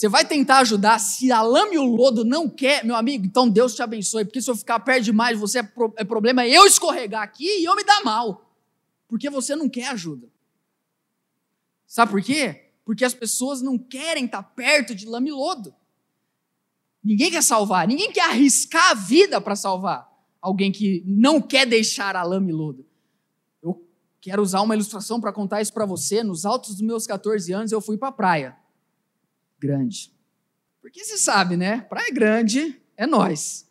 Você 0.00 0.08
vai 0.08 0.24
tentar 0.24 0.60
ajudar, 0.60 0.98
se 0.98 1.30
a 1.30 1.42
lama 1.42 1.74
e 1.74 1.78
o 1.78 1.84
lodo 1.84 2.24
não 2.24 2.48
quer, 2.48 2.82
meu 2.82 2.96
amigo, 2.96 3.26
então 3.26 3.46
Deus 3.46 3.74
te 3.74 3.82
abençoe, 3.82 4.24
porque 4.24 4.40
se 4.40 4.50
eu 4.50 4.56
ficar 4.56 4.80
perto 4.80 5.04
demais 5.04 5.36
de 5.36 5.40
você, 5.42 5.58
é, 5.58 5.62
pro, 5.62 5.92
é 5.94 6.02
problema 6.02 6.46
eu 6.46 6.64
escorregar 6.64 7.22
aqui 7.22 7.44
e 7.44 7.66
eu 7.66 7.76
me 7.76 7.84
dar 7.84 8.02
mal, 8.02 8.50
porque 9.06 9.28
você 9.28 9.54
não 9.54 9.68
quer 9.68 9.88
ajuda. 9.88 10.26
Sabe 11.86 12.12
por 12.12 12.22
quê? 12.22 12.70
Porque 12.82 13.04
as 13.04 13.12
pessoas 13.12 13.60
não 13.60 13.76
querem 13.76 14.24
estar 14.24 14.42
perto 14.42 14.94
de 14.94 15.04
lama 15.04 15.28
e 15.28 15.32
lodo. 15.32 15.74
Ninguém 17.04 17.30
quer 17.30 17.42
salvar, 17.42 17.86
ninguém 17.86 18.10
quer 18.10 18.24
arriscar 18.24 18.92
a 18.92 18.94
vida 18.94 19.38
para 19.38 19.54
salvar 19.54 20.10
alguém 20.40 20.72
que 20.72 21.04
não 21.06 21.42
quer 21.42 21.66
deixar 21.66 22.16
a 22.16 22.22
lama 22.22 22.48
e 22.48 22.54
lodo. 22.54 22.86
Eu 23.62 23.86
quero 24.18 24.40
usar 24.40 24.62
uma 24.62 24.74
ilustração 24.74 25.20
para 25.20 25.30
contar 25.30 25.60
isso 25.60 25.74
para 25.74 25.84
você. 25.84 26.22
Nos 26.22 26.46
altos 26.46 26.70
dos 26.70 26.80
meus 26.80 27.06
14 27.06 27.52
anos, 27.52 27.70
eu 27.70 27.82
fui 27.82 27.98
para 27.98 28.08
a 28.08 28.12
praia 28.12 28.59
grande. 29.60 30.12
Porque 30.80 31.04
você 31.04 31.18
sabe, 31.18 31.56
né? 31.56 31.82
Praia 31.82 32.10
Grande 32.12 32.80
é 32.96 33.06
nós. 33.06 33.68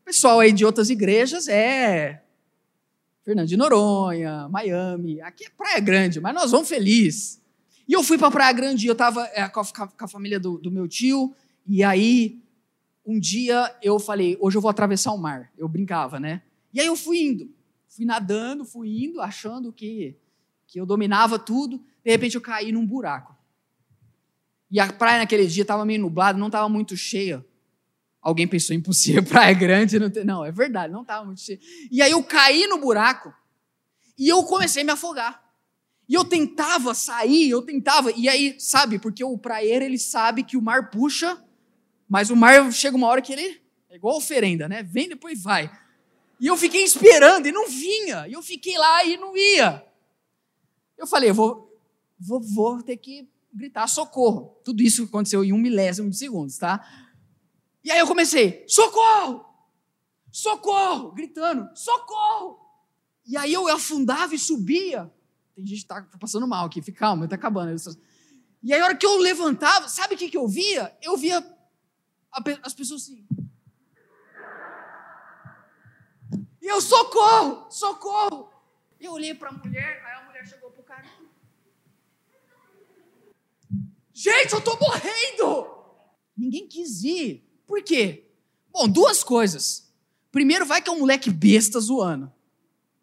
O 0.00 0.04
pessoal 0.06 0.40
aí 0.40 0.52
de 0.52 0.64
outras 0.64 0.88
igrejas 0.90 1.46
é 1.46 2.24
Fernando 3.24 3.46
de 3.46 3.56
Noronha, 3.56 4.48
Miami. 4.48 5.20
Aqui 5.20 5.44
é 5.44 5.50
Praia 5.50 5.78
Grande, 5.78 6.20
mas 6.20 6.34
nós 6.34 6.50
vamos 6.50 6.68
feliz. 6.68 7.40
E 7.86 7.92
eu 7.92 8.02
fui 8.02 8.16
para 8.16 8.30
Praia 8.30 8.52
Grande, 8.52 8.86
eu 8.86 8.92
estava 8.92 9.24
é, 9.34 9.46
com, 9.48 9.62
com, 9.62 10.04
a 10.04 10.08
família 10.08 10.40
do, 10.40 10.58
do 10.58 10.70
meu 10.70 10.88
tio, 10.88 11.34
e 11.66 11.84
aí 11.84 12.40
um 13.04 13.18
dia 13.18 13.76
eu 13.82 13.98
falei, 13.98 14.36
hoje 14.40 14.56
eu 14.56 14.60
vou 14.60 14.70
atravessar 14.70 15.12
o 15.12 15.18
mar. 15.18 15.52
Eu 15.58 15.68
brincava, 15.68 16.18
né? 16.18 16.42
E 16.72 16.80
aí 16.80 16.86
eu 16.86 16.96
fui 16.96 17.18
indo, 17.18 17.52
fui 17.88 18.04
nadando, 18.04 18.64
fui 18.64 19.04
indo, 19.04 19.20
achando 19.20 19.72
que, 19.72 20.16
que 20.66 20.80
eu 20.80 20.86
dominava 20.86 21.38
tudo. 21.38 21.78
De 22.02 22.10
repente 22.10 22.36
eu 22.36 22.40
caí 22.40 22.72
num 22.72 22.86
buraco. 22.86 23.36
E 24.70 24.78
a 24.78 24.92
praia 24.92 25.18
naquele 25.18 25.46
dia 25.46 25.62
estava 25.62 25.84
meio 25.84 26.00
nublada, 26.00 26.38
não 26.38 26.46
estava 26.46 26.68
muito 26.68 26.96
cheia. 26.96 27.44
Alguém 28.22 28.46
pensou, 28.46 28.76
impossível, 28.76 29.22
praia 29.24 29.52
grande. 29.52 29.98
Não, 29.98 30.10
tem... 30.10 30.24
não 30.24 30.44
é 30.44 30.52
verdade, 30.52 30.92
não 30.92 31.02
estava 31.02 31.24
muito 31.24 31.40
cheia. 31.40 31.58
E 31.90 32.00
aí 32.00 32.12
eu 32.12 32.22
caí 32.22 32.66
no 32.66 32.78
buraco 32.78 33.34
e 34.16 34.28
eu 34.28 34.44
comecei 34.44 34.82
a 34.82 34.84
me 34.84 34.92
afogar. 34.92 35.42
E 36.08 36.14
eu 36.14 36.24
tentava 36.24 36.94
sair, 36.94 37.50
eu 37.50 37.62
tentava. 37.62 38.12
E 38.12 38.28
aí, 38.28 38.56
sabe, 38.58 38.98
porque 38.98 39.24
o 39.24 39.38
praieiro 39.38 39.84
ele 39.84 39.98
sabe 39.98 40.42
que 40.42 40.56
o 40.56 40.62
mar 40.62 40.90
puxa, 40.90 41.42
mas 42.08 42.30
o 42.30 42.36
mar 42.36 42.72
chega 42.72 42.96
uma 42.96 43.06
hora 43.06 43.22
que 43.22 43.32
ele 43.32 43.60
é 43.88 43.96
igual 43.96 44.16
oferenda, 44.16 44.68
né? 44.68 44.82
Vem 44.82 45.08
depois 45.08 45.42
vai. 45.42 45.70
E 46.40 46.46
eu 46.46 46.56
fiquei 46.56 46.82
esperando 46.82 47.46
e 47.46 47.52
não 47.52 47.68
vinha. 47.68 48.26
E 48.26 48.32
eu 48.32 48.42
fiquei 48.42 48.76
lá 48.76 49.04
e 49.04 49.16
não 49.16 49.36
ia. 49.36 49.84
Eu 50.98 51.06
falei, 51.06 51.30
eu 51.30 51.34
vou, 51.34 51.78
vou, 52.18 52.40
vou 52.40 52.82
ter 52.82 52.96
que 52.96 53.28
gritar 53.52 53.86
socorro. 53.86 54.60
Tudo 54.64 54.82
isso 54.82 55.04
aconteceu 55.04 55.44
em 55.44 55.52
um 55.52 55.58
milésimo 55.58 56.10
de 56.10 56.16
segundos, 56.16 56.56
tá? 56.58 56.86
E 57.82 57.90
aí 57.90 57.98
eu 57.98 58.06
comecei, 58.06 58.64
socorro! 58.68 59.44
Socorro! 60.30 61.12
Gritando, 61.12 61.68
socorro! 61.74 62.60
E 63.26 63.36
aí 63.36 63.52
eu 63.52 63.68
afundava 63.68 64.34
e 64.34 64.38
subia. 64.38 65.12
Tem 65.54 65.66
gente 65.66 65.82
que 65.82 65.88
tá 65.88 66.06
passando 66.18 66.46
mal 66.46 66.66
aqui, 66.66 66.80
fica 66.82 66.98
calma, 67.00 67.28
tá 67.28 67.36
acabando. 67.36 67.74
E 68.62 68.72
aí 68.72 68.80
a 68.80 68.84
hora 68.84 68.96
que 68.96 69.06
eu 69.06 69.16
levantava, 69.18 69.88
sabe 69.88 70.14
o 70.14 70.18
que, 70.18 70.28
que 70.28 70.36
eu 70.36 70.46
via? 70.46 70.96
Eu 71.02 71.16
via 71.16 71.44
as 72.62 72.74
pessoas 72.74 73.02
assim. 73.02 73.26
E 76.60 76.66
eu, 76.66 76.80
socorro! 76.80 77.70
Socorro! 77.70 78.50
Eu 79.00 79.12
olhei 79.12 79.34
para 79.34 79.48
a 79.48 79.52
mulher, 79.52 80.04
aí 80.04 80.22
a 80.22 80.26
mulher 80.26 80.46
chegou 80.46 80.70
pro 80.70 80.82
cara. 80.82 81.08
Gente, 84.22 84.52
eu 84.52 84.60
tô 84.60 84.76
morrendo! 84.78 85.66
Ninguém 86.36 86.68
quis 86.68 87.02
ir. 87.02 87.42
Por 87.66 87.82
quê? 87.82 88.30
Bom, 88.70 88.86
duas 88.86 89.24
coisas. 89.24 89.90
Primeiro, 90.30 90.66
vai 90.66 90.82
que 90.82 90.90
é 90.90 90.92
um 90.92 90.98
moleque 90.98 91.30
besta 91.30 91.80
zoando, 91.80 92.30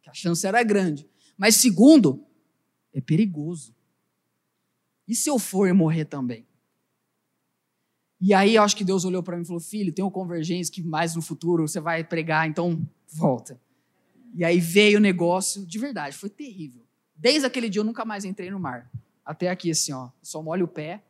que 0.04 0.12
a 0.12 0.14
chance 0.14 0.46
era 0.46 0.62
grande. 0.62 1.10
Mas 1.36 1.56
segundo, 1.56 2.24
é 2.94 3.02
perigoso. 3.02 3.76
E 5.08 5.16
se 5.16 5.28
eu 5.28 5.40
for 5.40 5.74
morrer 5.74 6.06
também? 6.06 6.46
E 8.22 8.32
aí 8.32 8.54
eu 8.54 8.62
acho 8.62 8.78
que 8.78 8.84
Deus 8.84 9.04
olhou 9.04 9.24
para 9.24 9.38
mim 9.38 9.42
e 9.42 9.48
falou: 9.48 9.60
Filho, 9.60 9.92
tem 9.92 10.06
uma 10.06 10.12
convergência 10.12 10.72
que 10.72 10.84
mais 10.84 11.16
no 11.16 11.22
futuro 11.24 11.68
você 11.68 11.80
vai 11.80 12.04
pregar, 12.04 12.48
então 12.48 12.88
volta. 13.08 13.60
E 14.36 14.46
aí 14.46 14.60
veio 14.60 15.00
o 15.00 15.02
negócio, 15.02 15.66
de 15.66 15.80
verdade, 15.80 16.16
foi 16.16 16.30
terrível. 16.30 16.84
Desde 17.16 17.48
aquele 17.48 17.70
dia 17.70 17.80
eu 17.80 17.86
nunca 17.86 18.06
mais 18.06 18.24
entrei 18.24 18.52
no 18.52 18.60
mar. 18.60 18.92
Até 19.26 19.50
aqui, 19.50 19.72
assim, 19.72 19.94
ó. 19.94 20.12
Só 20.22 20.44
molho 20.44 20.66
o 20.66 20.68
pé 20.68 21.04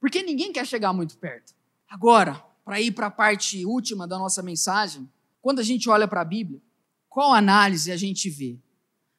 porque 0.00 0.22
ninguém 0.22 0.52
quer 0.52 0.66
chegar 0.66 0.92
muito 0.92 1.18
perto. 1.18 1.54
Agora, 1.88 2.34
para 2.64 2.80
ir 2.80 2.92
para 2.92 3.06
a 3.06 3.10
parte 3.10 3.64
última 3.64 4.06
da 4.06 4.18
nossa 4.18 4.42
mensagem, 4.42 5.08
quando 5.40 5.60
a 5.60 5.62
gente 5.62 5.88
olha 5.88 6.08
para 6.08 6.20
a 6.20 6.24
Bíblia, 6.24 6.60
qual 7.08 7.32
análise 7.32 7.92
a 7.92 7.96
gente 7.96 8.28
vê? 8.28 8.58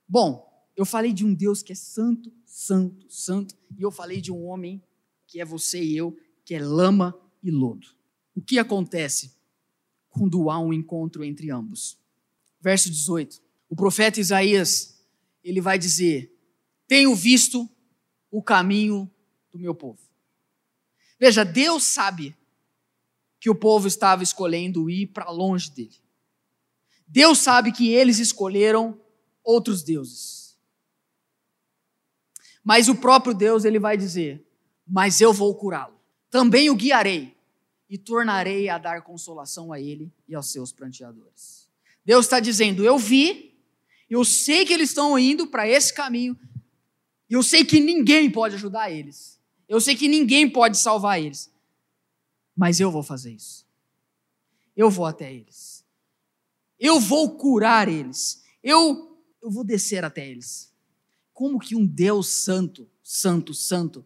Bom, 0.07 0.45
eu 0.75 0.85
falei 0.85 1.11
de 1.11 1.25
um 1.25 1.33
Deus 1.33 1.63
que 1.63 1.71
é 1.71 1.75
santo, 1.75 2.31
santo, 2.45 3.09
santo, 3.09 3.55
e 3.77 3.81
eu 3.81 3.89
falei 3.89 4.21
de 4.21 4.31
um 4.31 4.45
homem 4.45 4.83
que 5.25 5.41
é 5.41 5.45
você 5.45 5.81
e 5.81 5.97
eu, 5.97 6.15
que 6.45 6.53
é 6.53 6.59
lama 6.59 7.17
e 7.41 7.49
lodo. 7.49 7.87
O 8.35 8.41
que 8.41 8.59
acontece 8.59 9.35
quando 10.09 10.49
há 10.49 10.59
um 10.59 10.71
encontro 10.71 11.23
entre 11.23 11.49
ambos? 11.49 11.97
Verso 12.61 12.89
18. 12.89 13.41
O 13.69 13.75
profeta 13.75 14.19
Isaías, 14.19 15.03
ele 15.43 15.59
vai 15.59 15.79
dizer: 15.79 16.31
"Tenho 16.87 17.15
visto 17.15 17.69
o 18.29 18.41
caminho 18.41 19.09
do 19.51 19.57
meu 19.57 19.73
povo. 19.73 20.06
Veja, 21.19 21.43
Deus 21.43 21.83
sabe 21.83 22.35
que 23.39 23.49
o 23.49 23.55
povo 23.55 23.87
estava 23.87 24.23
escolhendo 24.23 24.89
ir 24.89 25.07
para 25.07 25.29
longe 25.29 25.69
dele. 25.71 25.95
Deus 27.07 27.39
sabe 27.39 27.71
que 27.71 27.89
eles 27.89 28.19
escolheram 28.19 28.99
outros 29.43 29.81
deuses. 29.81 30.57
Mas 32.63 32.89
o 32.89 32.95
próprio 32.95 33.33
Deus 33.33 33.63
ele 33.63 33.79
vai 33.79 33.95
dizer: 33.95 34.45
"Mas 34.85 35.21
eu 35.21 35.31
vou 35.31 35.55
curá-lo. 35.55 35.97
Também 36.29 36.69
o 36.69 36.75
guiarei 36.75 37.35
e 37.89 37.97
tornarei 37.97 38.67
a 38.67 38.77
dar 38.77 39.01
consolação 39.01 39.71
a 39.71 39.79
ele 39.79 40.11
e 40.27 40.35
aos 40.35 40.51
seus 40.51 40.73
pranteadores." 40.73 41.69
Deus 42.03 42.25
está 42.25 42.39
dizendo: 42.39 42.83
"Eu 42.83 42.97
vi, 42.97 43.57
eu 44.09 44.25
sei 44.25 44.65
que 44.65 44.73
eles 44.73 44.89
estão 44.89 45.17
indo 45.17 45.47
para 45.47 45.67
esse 45.67 45.93
caminho, 45.93 46.37
e 47.29 47.33
eu 47.33 47.41
sei 47.41 47.63
que 47.63 47.79
ninguém 47.79 48.29
pode 48.29 48.55
ajudar 48.55 48.91
eles." 48.91 49.36
Eu 49.67 49.81
sei 49.81 49.95
que 49.95 50.07
ninguém 50.07 50.49
pode 50.49 50.77
salvar 50.77 51.21
eles. 51.21 51.51
Mas 52.55 52.79
eu 52.79 52.89
vou 52.89 53.03
fazer 53.03 53.33
isso. 53.33 53.65
Eu 54.75 54.89
vou 54.89 55.05
até 55.05 55.33
eles. 55.33 55.85
Eu 56.79 56.99
vou 56.99 57.37
curar 57.37 57.87
eles. 57.87 58.43
Eu, 58.63 59.19
eu 59.41 59.49
vou 59.49 59.63
descer 59.63 60.03
até 60.03 60.27
eles. 60.27 60.73
Como 61.33 61.59
que 61.59 61.75
um 61.75 61.85
Deus 61.85 62.27
santo, 62.27 62.89
santo, 63.03 63.53
santo, 63.53 64.05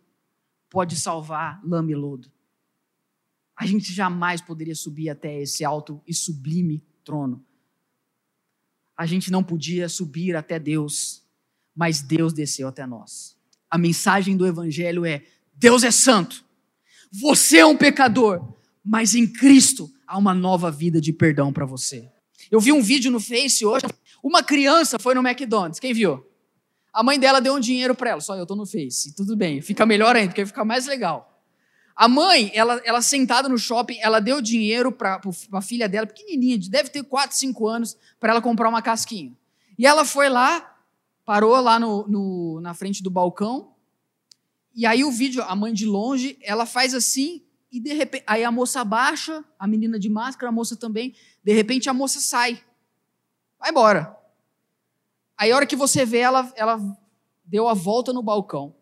pode 0.70 0.96
salvar 0.96 1.62
lama 1.66 1.92
e 1.92 1.96
lodo? 1.96 2.32
A 3.56 3.66
gente 3.66 3.94
jamais 3.94 4.42
poderia 4.42 4.76
subir 4.76 5.10
até 5.10 5.42
esse 5.42 5.64
alto 5.64 6.02
e 6.08 6.14
sublime 6.14 6.84
trono. 7.04 7.46
A 8.98 9.06
gente 9.06 9.32
não 9.32 9.44
podia 9.44 9.88
subir 9.88 10.36
até 10.36 10.60
Deus, 10.60 11.24
mas 11.76 12.02
Deus 12.02 12.34
desceu 12.34 12.68
até 12.68 12.86
nós. 12.86 13.38
A 13.70 13.78
mensagem 13.78 14.36
do 14.36 14.46
Evangelho 14.46 15.06
é: 15.06 15.26
Deus 15.62 15.84
é 15.84 15.92
santo, 15.92 16.44
você 17.14 17.60
é 17.60 17.66
um 17.68 17.78
pecador, 17.78 18.56
mas 18.84 19.14
em 19.14 19.28
Cristo 19.28 19.88
há 20.08 20.18
uma 20.18 20.34
nova 20.34 20.72
vida 20.72 21.00
de 21.00 21.14
perdão 21.14 21.54
para 21.54 21.68
você. 21.68 22.10
Eu 22.50 22.60
vi 22.60 22.72
um 22.72 22.82
vídeo 22.82 23.12
no 23.12 23.20
Face 23.20 23.64
hoje, 23.64 23.86
uma 24.24 24.42
criança 24.42 24.98
foi 24.98 25.14
no 25.14 25.22
McDonald's, 25.22 25.80
quem 25.80 25.94
viu? 25.94 26.26
A 26.92 27.04
mãe 27.04 27.20
dela 27.20 27.40
deu 27.40 27.54
um 27.54 27.60
dinheiro 27.60 27.94
para 27.94 28.10
ela, 28.10 28.22
só 28.22 28.36
eu 28.36 28.44
tô 28.48 28.56
no 28.56 28.66
Face, 28.66 29.16
tudo 29.16 29.38
bem, 29.38 29.62
fica 29.62 29.86
melhor 29.86 30.16
ainda, 30.16 30.30
porque 30.30 30.48
fica 30.48 30.66
mais 30.66 30.88
legal. 30.88 31.46
A 31.96 32.08
mãe, 32.08 32.50
ela, 32.56 32.82
ela 32.84 33.00
sentada 33.00 33.48
no 33.48 33.60
shopping, 33.60 34.00
ela 34.02 34.20
deu 34.20 34.42
dinheiro 34.42 34.92
para 34.92 35.22
a 35.52 35.62
filha 35.62 35.88
dela, 35.88 36.08
pequenininha, 36.08 36.58
deve 36.72 36.90
ter 36.90 37.04
4, 37.04 37.38
5 37.38 37.68
anos, 37.68 37.96
para 38.20 38.32
ela 38.32 38.42
comprar 38.42 38.68
uma 38.68 38.82
casquinha. 38.82 39.32
E 39.78 39.86
ela 39.86 40.06
foi 40.06 40.28
lá, 40.28 40.76
parou 41.24 41.56
lá 41.62 41.80
no, 41.80 42.08
no, 42.08 42.60
na 42.62 42.74
frente 42.74 43.04
do 43.04 43.12
balcão, 43.12 43.71
e 44.74 44.86
aí 44.86 45.04
o 45.04 45.12
vídeo, 45.12 45.44
a 45.44 45.56
mãe 45.56 45.74
de 45.74 45.86
longe, 45.86 46.38
ela 46.42 46.66
faz 46.66 46.94
assim, 46.94 47.44
e 47.72 47.80
de 47.80 47.94
repente, 47.94 48.24
aí 48.28 48.44
a 48.44 48.52
moça 48.52 48.84
baixa, 48.84 49.44
a 49.58 49.68
menina 49.68 49.98
de 50.00 50.10
máscara, 50.10 50.50
a 50.50 50.52
moça 50.52 50.76
também, 50.76 51.16
de 51.44 51.54
repente 51.54 51.90
a 51.90 51.94
moça 51.94 52.20
sai, 52.20 52.62
vai 53.60 53.70
embora. 53.70 54.18
Aí 55.38 55.52
a 55.52 55.56
hora 55.56 55.66
que 55.66 55.76
você 55.76 56.06
vê, 56.06 56.20
ela, 56.20 56.52
ela 56.56 56.80
deu 57.44 57.68
a 57.68 57.74
volta 57.74 58.14
no 58.14 58.22
balcão. 58.22 58.76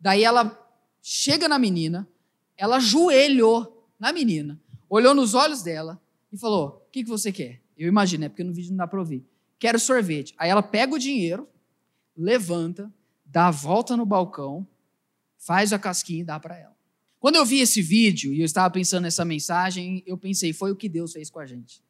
Daí 0.00 0.24
ela 0.24 0.58
chega 1.02 1.48
na 1.48 1.58
menina, 1.58 2.08
ela 2.56 2.76
ajoelhou 2.76 3.86
na 3.98 4.12
menina, 4.12 4.60
olhou 4.88 5.14
nos 5.14 5.34
olhos 5.34 5.62
dela 5.62 6.00
e 6.32 6.38
falou: 6.38 6.84
O 6.86 6.90
que, 6.90 7.04
que 7.04 7.08
você 7.08 7.30
quer? 7.30 7.62
Eu 7.76 7.88
imagino, 7.88 8.24
é 8.24 8.28
porque 8.28 8.44
no 8.44 8.52
vídeo 8.52 8.70
não 8.70 8.78
dá 8.78 8.86
para 8.86 8.98
ouvir. 8.98 9.24
Quero 9.58 9.78
sorvete. 9.78 10.34
Aí 10.36 10.50
ela 10.50 10.62
pega 10.62 10.94
o 10.94 10.98
dinheiro, 10.98 11.48
levanta, 12.16 12.92
dá 13.24 13.48
a 13.48 13.50
volta 13.50 13.96
no 13.96 14.04
balcão, 14.04 14.66
faz 15.40 15.72
a 15.72 15.78
casquinha 15.78 16.20
e 16.20 16.24
dá 16.24 16.38
para 16.38 16.56
ela. 16.56 16.76
Quando 17.18 17.36
eu 17.36 17.44
vi 17.44 17.60
esse 17.60 17.82
vídeo 17.82 18.32
e 18.32 18.40
eu 18.40 18.44
estava 18.44 18.72
pensando 18.72 19.02
nessa 19.02 19.24
mensagem, 19.24 20.02
eu 20.06 20.16
pensei: 20.16 20.52
foi 20.52 20.70
o 20.70 20.76
que 20.76 20.88
Deus 20.88 21.12
fez 21.12 21.28
com 21.28 21.40
a 21.40 21.46
gente. 21.46 21.82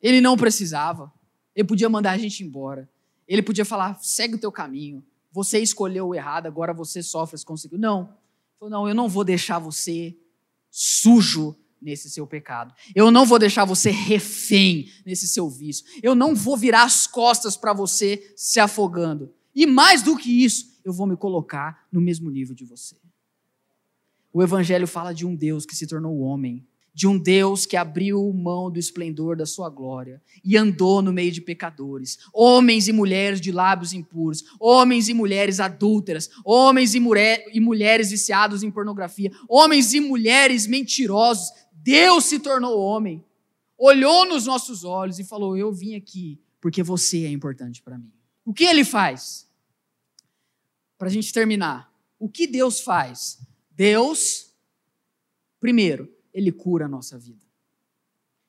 Ele 0.00 0.20
não 0.20 0.36
precisava, 0.36 1.12
ele 1.54 1.66
podia 1.66 1.88
mandar 1.88 2.12
a 2.12 2.18
gente 2.18 2.44
embora, 2.44 2.88
ele 3.26 3.42
podia 3.42 3.64
falar: 3.64 3.98
segue 4.00 4.36
o 4.36 4.38
teu 4.38 4.52
caminho, 4.52 5.04
você 5.32 5.58
escolheu 5.58 6.08
o 6.08 6.14
errado, 6.14 6.46
agora 6.46 6.72
você 6.72 7.02
sofre 7.02 7.34
as 7.34 7.44
consequências. 7.44 7.80
Não. 7.80 8.16
Falou, 8.58 8.70
não, 8.70 8.88
eu 8.88 8.94
não 8.94 9.08
vou 9.08 9.22
deixar 9.22 9.58
você 9.58 10.16
sujo 10.70 11.54
nesse 11.80 12.08
seu 12.08 12.26
pecado. 12.26 12.74
Eu 12.94 13.10
não 13.10 13.26
vou 13.26 13.38
deixar 13.38 13.64
você 13.66 13.90
refém 13.90 14.90
nesse 15.04 15.28
seu 15.28 15.48
vício. 15.50 15.84
Eu 16.02 16.14
não 16.14 16.34
vou 16.34 16.56
virar 16.56 16.84
as 16.84 17.06
costas 17.06 17.56
para 17.56 17.74
você 17.74 18.32
se 18.34 18.58
afogando. 18.58 19.32
E 19.54 19.66
mais 19.66 20.02
do 20.02 20.16
que 20.16 20.44
isso, 20.44 20.75
eu 20.86 20.92
vou 20.92 21.06
me 21.06 21.16
colocar 21.16 21.86
no 21.90 22.00
mesmo 22.00 22.30
nível 22.30 22.54
de 22.54 22.64
você. 22.64 22.96
O 24.32 24.42
Evangelho 24.42 24.86
fala 24.86 25.12
de 25.12 25.26
um 25.26 25.34
Deus 25.34 25.66
que 25.66 25.76
se 25.76 25.86
tornou 25.86 26.20
homem 26.20 26.66
de 26.96 27.06
um 27.06 27.18
Deus 27.18 27.66
que 27.66 27.76
abriu 27.76 28.32
mão 28.32 28.70
do 28.70 28.78
esplendor 28.78 29.36
da 29.36 29.44
sua 29.44 29.68
glória 29.68 30.18
e 30.42 30.56
andou 30.56 31.02
no 31.02 31.12
meio 31.12 31.30
de 31.30 31.42
pecadores, 31.42 32.18
homens 32.32 32.88
e 32.88 32.92
mulheres 32.92 33.38
de 33.38 33.52
lábios 33.52 33.92
impuros, 33.92 34.42
homens 34.58 35.06
e 35.10 35.12
mulheres 35.12 35.60
adúlteras, 35.60 36.30
homens 36.42 36.94
e, 36.94 37.00
mulher, 37.00 37.44
e 37.52 37.60
mulheres 37.60 38.10
viciados 38.10 38.62
em 38.62 38.70
pornografia, 38.70 39.30
homens 39.46 39.92
e 39.92 40.00
mulheres 40.00 40.66
mentirosos. 40.66 41.50
Deus 41.70 42.24
se 42.24 42.38
tornou 42.38 42.80
homem, 42.80 43.22
olhou 43.76 44.26
nos 44.26 44.46
nossos 44.46 44.82
olhos 44.82 45.18
e 45.18 45.24
falou: 45.24 45.54
Eu 45.54 45.70
vim 45.70 45.96
aqui 45.96 46.40
porque 46.62 46.82
você 46.82 47.26
é 47.26 47.30
importante 47.30 47.82
para 47.82 47.98
mim. 47.98 48.10
O 48.42 48.54
que 48.54 48.64
ele 48.64 48.86
faz? 48.86 49.45
Para 50.98 51.08
a 51.08 51.10
gente 51.10 51.32
terminar, 51.32 51.92
o 52.18 52.28
que 52.28 52.46
Deus 52.46 52.80
faz? 52.80 53.38
Deus, 53.70 54.52
primeiro, 55.60 56.10
ele 56.32 56.50
cura 56.50 56.86
a 56.86 56.88
nossa 56.88 57.18
vida. 57.18 57.44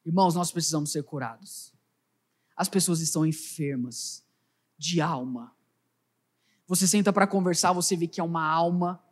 Irmãos, 0.06 0.36
nós 0.36 0.52
precisamos 0.52 0.92
ser 0.92 1.04
curados. 1.04 1.74
As 2.56 2.70
pessoas 2.70 3.02
estão 3.02 3.26
enfermas 3.26 4.24
de 4.78 5.02
alma. 5.02 5.54
Você 6.66 6.88
senta 6.88 7.12
para 7.12 7.28
conversar, 7.28 7.74
você 7.74 7.96
vê 7.96 8.08
que 8.08 8.22
é 8.22 8.24
uma 8.24 8.46
alma 8.46 9.04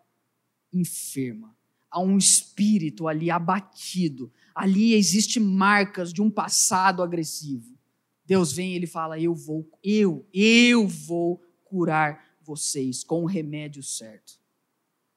enferma. 0.72 1.56
Há 1.92 2.00
um 2.00 2.18
espírito 2.18 3.08
ali 3.08 3.30
abatido. 3.30 4.32
Ali 4.54 4.94
existe 4.94 5.40
marcas 5.40 6.12
de 6.12 6.22
um 6.22 6.32
passado 6.32 7.04
agressivo. 7.04 7.78
Deus 8.26 8.54
vem 8.54 8.74
e 8.74 8.76
ele 8.76 8.88
fala: 8.88 9.20
"Eu 9.20 9.36
vou, 9.36 9.70
eu, 9.84 10.28
eu 10.34 10.88
vou 10.88 11.42
curar 11.64 12.25
vocês 12.46 13.04
com 13.04 13.24
o 13.24 13.26
remédio 13.26 13.82
certo". 13.82 14.40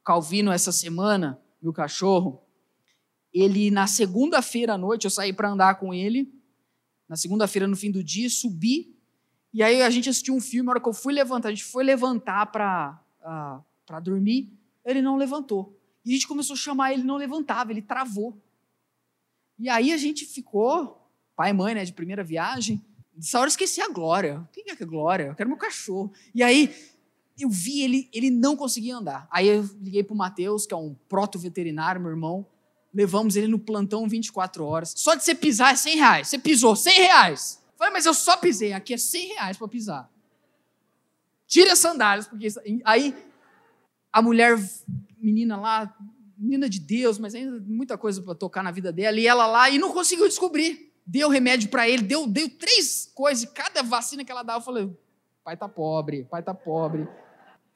Calvino 0.04 0.50
essa 0.50 0.72
semana, 0.72 1.40
meu 1.60 1.72
cachorro, 1.72 2.42
ele 3.32 3.70
na 3.70 3.86
segunda-feira 3.86 4.74
à 4.74 4.78
noite, 4.78 5.04
eu 5.04 5.10
saí 5.10 5.32
para 5.32 5.50
andar 5.50 5.74
com 5.76 5.92
ele, 5.92 6.32
na 7.08 7.16
segunda-feira 7.16 7.66
no 7.66 7.76
fim 7.76 7.90
do 7.90 8.02
dia, 8.02 8.28
subi, 8.30 8.96
e 9.52 9.62
aí 9.62 9.82
a 9.82 9.90
gente 9.90 10.08
assistiu 10.08 10.34
um 10.34 10.40
filme, 10.40 10.66
na 10.66 10.72
hora 10.72 10.80
que 10.80 10.88
eu 10.88 10.92
fui 10.92 11.12
levantar, 11.12 11.48
a 11.48 11.52
gente 11.52 11.64
foi 11.64 11.84
levantar 11.84 12.46
para 12.46 13.02
uh, 13.20 13.64
para 13.88 14.00
dormir, 14.00 14.52
ele 14.84 15.00
não 15.00 15.16
levantou. 15.16 15.74
E 16.04 16.10
a 16.10 16.12
gente 16.12 16.28
começou 16.28 16.54
a 16.54 16.58
chamar, 16.58 16.92
ele 16.92 17.02
não 17.02 17.16
levantava, 17.16 17.72
ele 17.72 17.82
travou. 17.82 18.38
E 19.58 19.68
aí 19.68 19.92
a 19.92 19.96
gente 19.96 20.26
ficou, 20.26 21.10
pai 21.34 21.50
e 21.50 21.52
mãe, 21.52 21.74
né, 21.74 21.84
de 21.84 21.92
primeira 21.92 22.22
viagem, 22.22 22.84
nessa 23.16 23.38
hora 23.38 23.46
eu 23.46 23.50
esqueci 23.50 23.80
a 23.80 23.88
Glória. 23.88 24.46
Quem 24.52 24.64
é 24.68 24.76
que 24.76 24.82
é 24.82 24.86
Glória? 24.86 25.24
Eu 25.24 25.34
quero 25.34 25.48
meu 25.48 25.58
cachorro. 25.58 26.12
E 26.34 26.42
aí 26.42 26.74
eu 27.42 27.50
vi 27.50 27.82
ele, 27.82 28.08
ele 28.12 28.30
não 28.30 28.56
conseguia 28.56 28.96
andar. 28.96 29.28
Aí 29.30 29.48
eu 29.48 29.62
liguei 29.80 30.02
para 30.02 30.14
o 30.14 30.16
Matheus, 30.16 30.66
que 30.66 30.74
é 30.74 30.76
um 30.76 30.94
proto-veterinário, 31.08 32.00
meu 32.00 32.10
irmão, 32.10 32.46
levamos 32.92 33.36
ele 33.36 33.46
no 33.46 33.58
plantão 33.58 34.08
24 34.08 34.64
horas. 34.64 34.94
Só 34.96 35.14
de 35.14 35.24
você 35.24 35.34
pisar 35.34 35.72
é 35.72 35.76
100 35.76 35.96
reais. 35.96 36.28
Você 36.28 36.38
pisou 36.38 36.74
100 36.74 36.94
reais. 36.94 37.62
Falei, 37.76 37.92
mas 37.92 38.06
eu 38.06 38.14
só 38.14 38.36
pisei. 38.36 38.72
Aqui 38.72 38.94
é 38.94 38.98
100 38.98 39.28
reais 39.34 39.56
para 39.56 39.68
pisar. 39.68 40.10
Tira 41.46 41.72
as 41.72 41.78
sandálias, 41.78 42.26
porque 42.26 42.48
aí 42.84 43.14
a 44.12 44.20
mulher, 44.20 44.58
menina 45.18 45.56
lá, 45.56 45.96
menina 46.36 46.68
de 46.68 46.78
Deus, 46.78 47.18
mas 47.18 47.34
ainda 47.34 47.62
muita 47.66 47.96
coisa 47.96 48.20
para 48.22 48.34
tocar 48.34 48.62
na 48.62 48.70
vida 48.70 48.92
dela, 48.92 49.18
e 49.18 49.26
ela 49.26 49.46
lá, 49.46 49.70
e 49.70 49.78
não 49.78 49.92
conseguiu 49.92 50.28
descobrir. 50.28 50.92
Deu 51.06 51.28
remédio 51.28 51.70
para 51.70 51.88
ele, 51.88 52.02
deu, 52.02 52.26
deu 52.26 52.50
três 52.50 53.10
coisas, 53.14 53.48
cada 53.50 53.82
vacina 53.82 54.24
que 54.24 54.30
ela 54.30 54.42
dava, 54.42 54.58
eu 54.58 54.64
falei, 54.64 54.98
pai 55.42 55.56
tá 55.56 55.68
pobre, 55.68 56.24
pai 56.24 56.42
tá 56.42 56.52
pobre. 56.52 57.08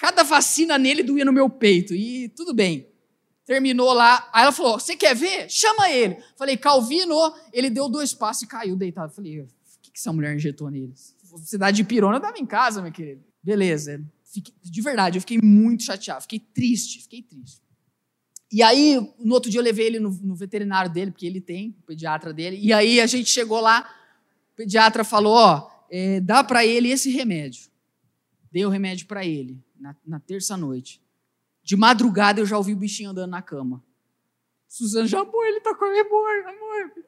Cada 0.03 0.25
vacina 0.25 0.77
nele 0.79 1.01
doía 1.05 1.25
no 1.25 1.33
meu 1.33 1.49
peito, 1.49 1.95
e 1.95 2.29
tudo 2.31 2.53
bem. 2.53 2.89
Terminou 3.47 3.93
lá. 3.93 4.29
Aí 4.33 4.43
ela 4.43 4.51
falou: 4.51 4.73
Você 4.81 4.97
quer 4.97 5.15
ver? 5.15 5.49
Chama 5.49 5.89
ele. 5.93 6.17
Falei: 6.37 6.57
Calvino. 6.57 7.15
Ele 7.53 7.71
deu 7.71 7.89
dois 7.89 8.13
passos 8.13 8.43
e 8.43 8.49
caiu 8.49 8.75
deitado. 8.75 9.13
Falei: 9.13 9.43
O 9.43 9.49
que, 9.81 9.93
que 9.93 9.99
essa 10.01 10.13
mulher 10.13 10.35
injetou 10.35 10.69
nele? 10.69 10.93
Você 11.23 11.57
dá 11.57 11.71
de 11.71 11.85
pirona, 11.85 12.17
eu 12.17 12.21
dava 12.21 12.37
em 12.37 12.45
casa, 12.45 12.83
meu 12.83 12.91
querido. 12.91 13.23
Beleza. 13.41 14.05
Fiquei, 14.25 14.53
de 14.61 14.83
verdade, 14.83 15.19
eu 15.19 15.21
fiquei 15.21 15.39
muito 15.41 15.85
chateado. 15.85 16.23
Fiquei 16.23 16.41
triste. 16.41 17.03
Fiquei 17.03 17.23
triste. 17.23 17.63
E 18.51 18.61
aí, 18.61 18.97
no 19.21 19.35
outro 19.35 19.53
dia, 19.53 19.61
eu 19.61 19.65
levei 19.65 19.87
ele 19.87 20.01
no, 20.01 20.11
no 20.11 20.35
veterinário 20.35 20.93
dele, 20.93 21.13
porque 21.13 21.27
ele 21.27 21.41
tem, 21.41 21.77
o 21.81 21.87
pediatra 21.87 22.33
dele. 22.33 22.59
E 22.61 22.73
aí, 22.73 23.01
a 23.01 23.07
gente 23.07 23.31
chegou 23.31 23.61
lá. 23.61 23.89
O 24.53 24.57
pediatra 24.57 25.05
falou: 25.05 25.35
Ó, 25.35 25.71
é, 25.89 26.19
dá 26.19 26.43
para 26.43 26.67
ele 26.67 26.89
esse 26.89 27.09
remédio. 27.09 27.71
Dei 28.51 28.67
o 28.67 28.69
remédio 28.69 29.07
para 29.07 29.25
ele 29.25 29.63
na, 29.83 29.97
na 30.07 30.21
terça-noite. 30.21 31.03
De 31.63 31.77
madrugada 31.77 32.41
eu 32.41 32.47
já 32.47 32.57
ouvi 32.57 32.73
o 32.73 32.77
bichinho 32.77 33.11
andando 33.11 33.31
na 33.31 33.43
cama. 33.43 33.83
Suzana 34.69 35.07
já, 35.07 35.21
amor, 35.21 35.45
ele 35.45 35.61
tá 35.61 35.75
com 35.75 35.85
amor, 35.85 36.47
amor. 36.47 37.05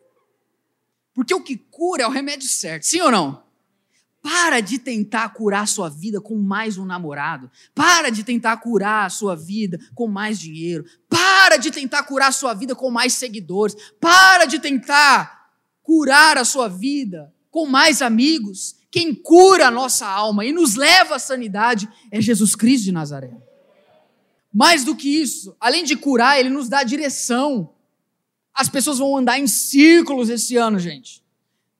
Porque 1.14 1.32
o 1.32 1.42
que 1.42 1.56
cura 1.56 2.02
é 2.02 2.06
o 2.06 2.10
remédio 2.10 2.48
certo, 2.48 2.82
sim 2.84 3.00
ou 3.00 3.10
não? 3.10 3.44
Para 4.20 4.60
de 4.60 4.78
tentar 4.78 5.28
curar 5.30 5.62
a 5.62 5.66
sua 5.66 5.88
vida 5.88 6.20
com 6.20 6.34
mais 6.34 6.76
um 6.76 6.84
namorado. 6.84 7.50
Para 7.74 8.10
de 8.10 8.24
tentar 8.24 8.56
curar 8.56 9.06
a 9.06 9.10
sua 9.10 9.37
vida 9.37 9.78
com 9.94 10.08
mais 10.08 10.38
dinheiro. 10.38 10.84
Para 11.08 11.58
de 11.58 11.70
tentar 11.70 12.02
curar 12.04 12.28
a 12.28 12.32
sua 12.32 12.54
vida 12.54 12.74
com 12.74 12.90
mais 12.90 13.12
seguidores. 13.12 13.76
Para 14.00 14.46
de 14.46 14.58
tentar 14.58 15.50
curar 15.82 16.38
a 16.38 16.44
sua 16.44 16.68
vida 16.68 17.32
com 17.50 17.66
mais 17.66 18.00
amigos. 18.00 18.76
Quem 18.94 19.12
cura 19.12 19.66
a 19.66 19.70
nossa 19.72 20.07
alma 20.07 20.44
e 20.44 20.52
nos 20.52 20.76
leva 20.76 21.16
à 21.16 21.18
sanidade 21.18 21.88
é 22.12 22.20
Jesus 22.20 22.54
Cristo 22.54 22.85
de 22.85 22.92
Nazaré. 22.92 23.37
Mais 24.52 24.85
do 24.85 24.94
que 24.94 25.09
isso, 25.20 25.57
além 25.59 25.83
de 25.83 25.96
curar, 25.96 26.38
ele 26.38 26.48
nos 26.48 26.68
dá 26.68 26.85
direção. 26.85 27.74
As 28.54 28.68
pessoas 28.68 28.98
vão 28.98 29.16
andar 29.16 29.37
em 29.37 29.48
círculos 29.48 30.30
esse 30.30 30.57
ano, 30.57 30.78
gente. 30.78 31.24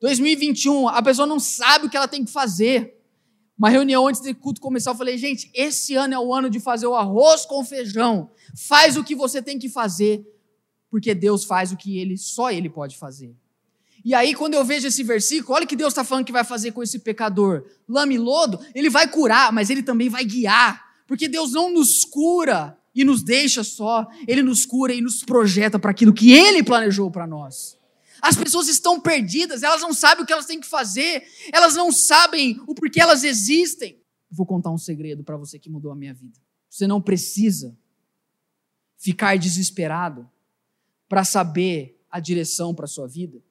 2021, 0.01 0.89
a 0.89 1.01
pessoa 1.01 1.25
não 1.25 1.39
sabe 1.39 1.87
o 1.87 1.89
que 1.89 1.97
ela 1.97 2.09
tem 2.09 2.25
que 2.25 2.33
fazer. 2.33 3.01
Uma 3.57 3.69
reunião 3.69 4.09
antes 4.09 4.21
do 4.21 4.35
culto 4.35 4.61
começar, 4.61 4.91
eu 4.91 4.97
falei, 4.97 5.17
gente, 5.17 5.49
esse 5.55 5.95
ano 5.95 6.15
é 6.15 6.19
o 6.19 6.35
ano 6.35 6.51
de 6.51 6.59
fazer 6.59 6.89
o 6.89 6.97
arroz 6.97 7.47
com 7.47 7.65
feijão. 7.65 8.29
Faz 8.57 8.97
o 8.97 9.05
que 9.05 9.15
você 9.15 9.41
tem 9.41 9.57
que 9.57 9.69
fazer, 9.69 10.27
porque 10.91 11.15
Deus 11.15 11.45
faz 11.45 11.71
o 11.71 11.77
que 11.77 11.97
ele 11.97 12.19
só 12.19 12.51
ele 12.51 12.69
pode 12.69 12.99
fazer. 12.99 13.37
E 14.05 14.13
aí, 14.13 14.35
quando 14.35 14.53
eu 14.53 14.65
vejo 14.65 14.87
esse 14.87 15.03
versículo, 15.03 15.55
olha 15.55 15.65
o 15.65 15.69
que 15.69 15.75
Deus 15.75 15.93
está 15.93 16.05
falando 16.05 16.27
que 16.27 16.33
vai 16.33 16.45
fazer 16.45 16.73
com 16.73 16.83
esse 16.83 16.99
pecador. 16.99 17.65
Lame 17.89 18.19
lodo, 18.19 18.61
ele 18.75 18.91
vai 18.91 19.09
curar, 19.09 19.51
mas 19.51 19.71
ele 19.71 19.83
também 19.83 20.11
vai 20.11 20.25
guiar 20.25 20.85
Porque 21.07 21.27
Deus 21.27 21.53
não 21.53 21.73
nos 21.73 22.05
cura 22.05 22.77
e 22.95 23.03
nos 23.03 23.23
deixa 23.23 23.65
só, 23.65 24.07
Ele 24.29 24.43
nos 24.43 24.65
cura 24.65 24.95
e 24.95 25.01
nos 25.01 25.25
projeta 25.25 25.79
para 25.79 25.91
aquilo 25.91 26.13
que 26.13 26.33
Ele 26.33 26.63
planejou 26.63 27.11
para 27.11 27.27
nós. 27.27 27.77
As 28.23 28.37
pessoas 28.37 28.69
estão 28.69 29.01
perdidas, 29.01 29.63
elas 29.63 29.83
não 29.83 29.93
sabem 29.93 30.23
o 30.23 30.27
que 30.27 30.33
elas 30.33 30.47
têm 30.47 30.61
que 30.61 30.67
fazer, 30.67 31.25
elas 31.53 31.75
não 31.75 31.91
sabem 31.91 32.61
o 32.67 32.75
porquê 32.75 33.01
elas 33.01 33.25
existem. 33.25 34.01
Vou 34.31 34.47
contar 34.47 34.71
um 34.71 34.79
segredo 34.79 35.25
para 35.25 35.37
você 35.37 35.59
que 35.59 35.69
mudou 35.69 35.91
a 35.91 35.97
minha 35.97 36.15
vida. 36.15 36.39
Você 36.71 36.87
não 36.87 37.03
precisa 37.03 37.77
ficar 38.97 39.37
desesperado 39.37 40.29
para 41.09 41.25
saber 41.25 42.01
a 42.11 42.21
direção 42.21 42.75
para 42.75 42.87
sua 42.87 43.09
vida 43.09 43.43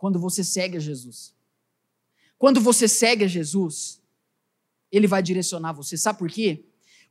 quando 0.00 0.18
você 0.18 0.42
segue 0.42 0.78
a 0.78 0.80
Jesus. 0.80 1.34
Quando 2.38 2.58
você 2.58 2.88
segue 2.88 3.22
a 3.26 3.28
Jesus, 3.28 4.00
ele 4.90 5.06
vai 5.06 5.22
direcionar 5.22 5.74
você. 5.74 5.94
Sabe 5.94 6.18
por 6.18 6.30
quê? 6.30 6.64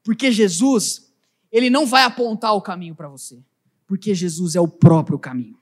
Porque 0.04 0.32
Jesus, 0.32 1.13
ele 1.52 1.69
não 1.69 1.86
vai 1.86 2.02
apontar 2.02 2.56
o 2.56 2.62
caminho 2.63 2.95
para 2.95 3.08
você, 3.08 3.43
porque 3.86 4.15
Jesus 4.15 4.56
é 4.56 4.60
o 4.60 4.67
próprio 4.67 5.19
caminho. 5.19 5.56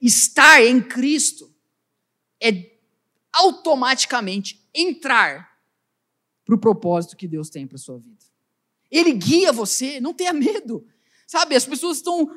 Estar 0.00 0.64
em 0.64 0.80
Cristo 0.80 1.52
é 2.40 2.78
automaticamente 3.32 4.64
entrar 4.72 5.58
para 6.44 6.54
o 6.54 6.58
propósito 6.58 7.16
que 7.16 7.26
Deus 7.26 7.50
tem 7.50 7.66
para 7.66 7.78
sua 7.78 7.98
vida. 7.98 8.24
Ele 8.88 9.12
guia 9.12 9.52
você, 9.52 10.00
não 10.00 10.14
tenha 10.14 10.32
medo. 10.32 10.86
Sabe, 11.26 11.56
as 11.56 11.66
pessoas 11.66 11.96
estão 11.96 12.30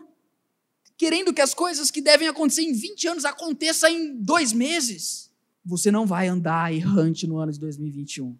querendo 1.01 1.33
que 1.33 1.41
as 1.41 1.55
coisas 1.55 1.89
que 1.89 1.99
devem 1.99 2.27
acontecer 2.27 2.61
em 2.61 2.73
20 2.73 3.07
anos 3.07 3.25
aconteçam 3.25 3.89
em 3.89 4.21
dois 4.21 4.53
meses. 4.53 5.31
Você 5.65 5.89
não 5.89 6.05
vai 6.05 6.27
andar 6.27 6.71
errante 6.71 7.25
no 7.25 7.39
ano 7.39 7.51
de 7.51 7.59
2021. 7.59 8.37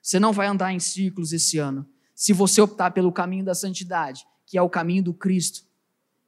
Você 0.00 0.18
não 0.18 0.32
vai 0.32 0.46
andar 0.46 0.72
em 0.72 0.80
círculos 0.80 1.34
esse 1.34 1.58
ano. 1.58 1.86
Se 2.14 2.32
você 2.32 2.62
optar 2.62 2.92
pelo 2.92 3.12
caminho 3.12 3.44
da 3.44 3.54
santidade, 3.54 4.26
que 4.46 4.56
é 4.56 4.62
o 4.62 4.70
caminho 4.70 5.02
do 5.02 5.12
Cristo, 5.12 5.66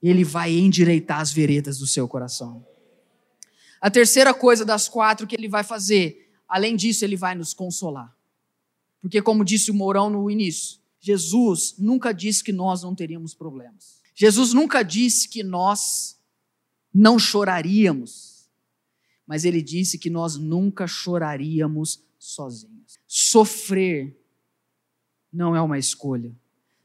ele 0.02 0.22
vai 0.22 0.52
endireitar 0.52 1.18
as 1.18 1.32
veredas 1.32 1.78
do 1.78 1.86
seu 1.86 2.06
coração. 2.06 2.62
A 3.80 3.90
terceira 3.90 4.34
coisa 4.34 4.66
das 4.66 4.86
quatro 4.86 5.26
que 5.26 5.34
ele 5.34 5.48
vai 5.48 5.64
fazer, 5.64 6.30
além 6.46 6.76
disso, 6.76 7.06
ele 7.06 7.16
vai 7.16 7.34
nos 7.34 7.54
consolar. 7.54 8.14
Porque, 9.00 9.22
como 9.22 9.46
disse 9.46 9.70
o 9.70 9.74
Mourão 9.74 10.10
no 10.10 10.30
início, 10.30 10.78
Jesus 11.00 11.74
nunca 11.78 12.12
disse 12.12 12.44
que 12.44 12.52
nós 12.52 12.82
não 12.82 12.94
teríamos 12.94 13.32
problemas. 13.32 13.99
Jesus 14.20 14.52
nunca 14.52 14.82
disse 14.82 15.26
que 15.26 15.42
nós 15.42 16.20
não 16.92 17.18
choraríamos. 17.18 18.50
Mas 19.26 19.46
ele 19.46 19.62
disse 19.62 19.96
que 19.96 20.10
nós 20.10 20.36
nunca 20.36 20.86
choraríamos 20.86 22.04
sozinhos. 22.18 22.98
Sofrer 23.08 24.14
não 25.32 25.56
é 25.56 25.62
uma 25.62 25.78
escolha. 25.78 26.36